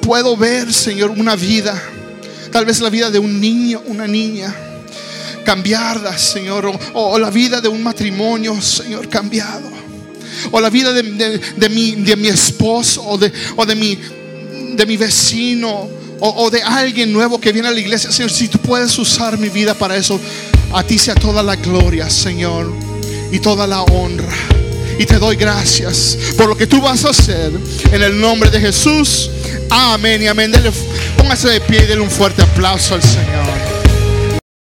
puedo 0.00 0.36
ver, 0.36 0.72
Señor, 0.72 1.10
una 1.10 1.34
vida, 1.34 1.76
tal 2.52 2.64
vez 2.64 2.78
la 2.78 2.88
vida 2.88 3.10
de 3.10 3.18
un 3.18 3.40
niño, 3.40 3.82
una 3.86 4.06
niña, 4.06 4.54
cambiarla, 5.44 6.16
Señor, 6.16 6.70
o, 6.92 7.18
la 7.18 7.30
vida 7.30 7.60
de 7.60 7.66
un 7.66 7.82
matrimonio, 7.82 8.62
Señor, 8.62 9.08
cambiado, 9.08 9.68
o 10.52 10.60
la 10.60 10.70
vida 10.70 10.92
de, 10.92 11.02
mi, 11.68 12.28
esposo, 12.28 13.02
o 13.04 13.18
de, 13.18 13.74
mi, 13.74 14.96
vecino, 14.96 15.88
o 16.20 16.50
de 16.50 16.62
alguien 16.62 17.12
nuevo 17.12 17.40
que 17.40 17.50
viene 17.50 17.66
a 17.66 17.72
la 17.72 17.80
iglesia, 17.80 18.12
Señor, 18.12 18.30
si 18.30 18.46
tú 18.46 18.58
puedes 18.58 18.96
usar 19.00 19.36
mi 19.36 19.48
vida 19.48 19.74
para 19.74 19.96
eso, 19.96 20.20
a 20.72 20.84
ti 20.84 20.96
sea 20.96 21.16
toda 21.16 21.42
la 21.42 21.56
gloria, 21.56 22.08
Señor, 22.08 22.72
y 23.32 23.40
toda 23.40 23.66
la 23.66 23.82
honra. 23.82 24.63
Y 24.98 25.06
te 25.06 25.18
doy 25.18 25.36
gracias 25.36 26.18
por 26.36 26.48
lo 26.48 26.56
que 26.56 26.66
tú 26.66 26.80
vas 26.80 27.04
a 27.04 27.10
hacer. 27.10 27.52
En 27.92 28.02
el 28.02 28.20
nombre 28.20 28.50
de 28.50 28.60
Jesús. 28.60 29.30
Amén 29.70 30.22
y 30.22 30.26
amén. 30.26 30.52
póngase 31.16 31.48
de 31.48 31.60
pie 31.60 31.84
y 31.84 31.86
denle 31.86 32.04
un 32.04 32.10
fuerte 32.10 32.42
aplauso 32.42 32.94
al 32.94 33.02
Señor. 33.02 33.73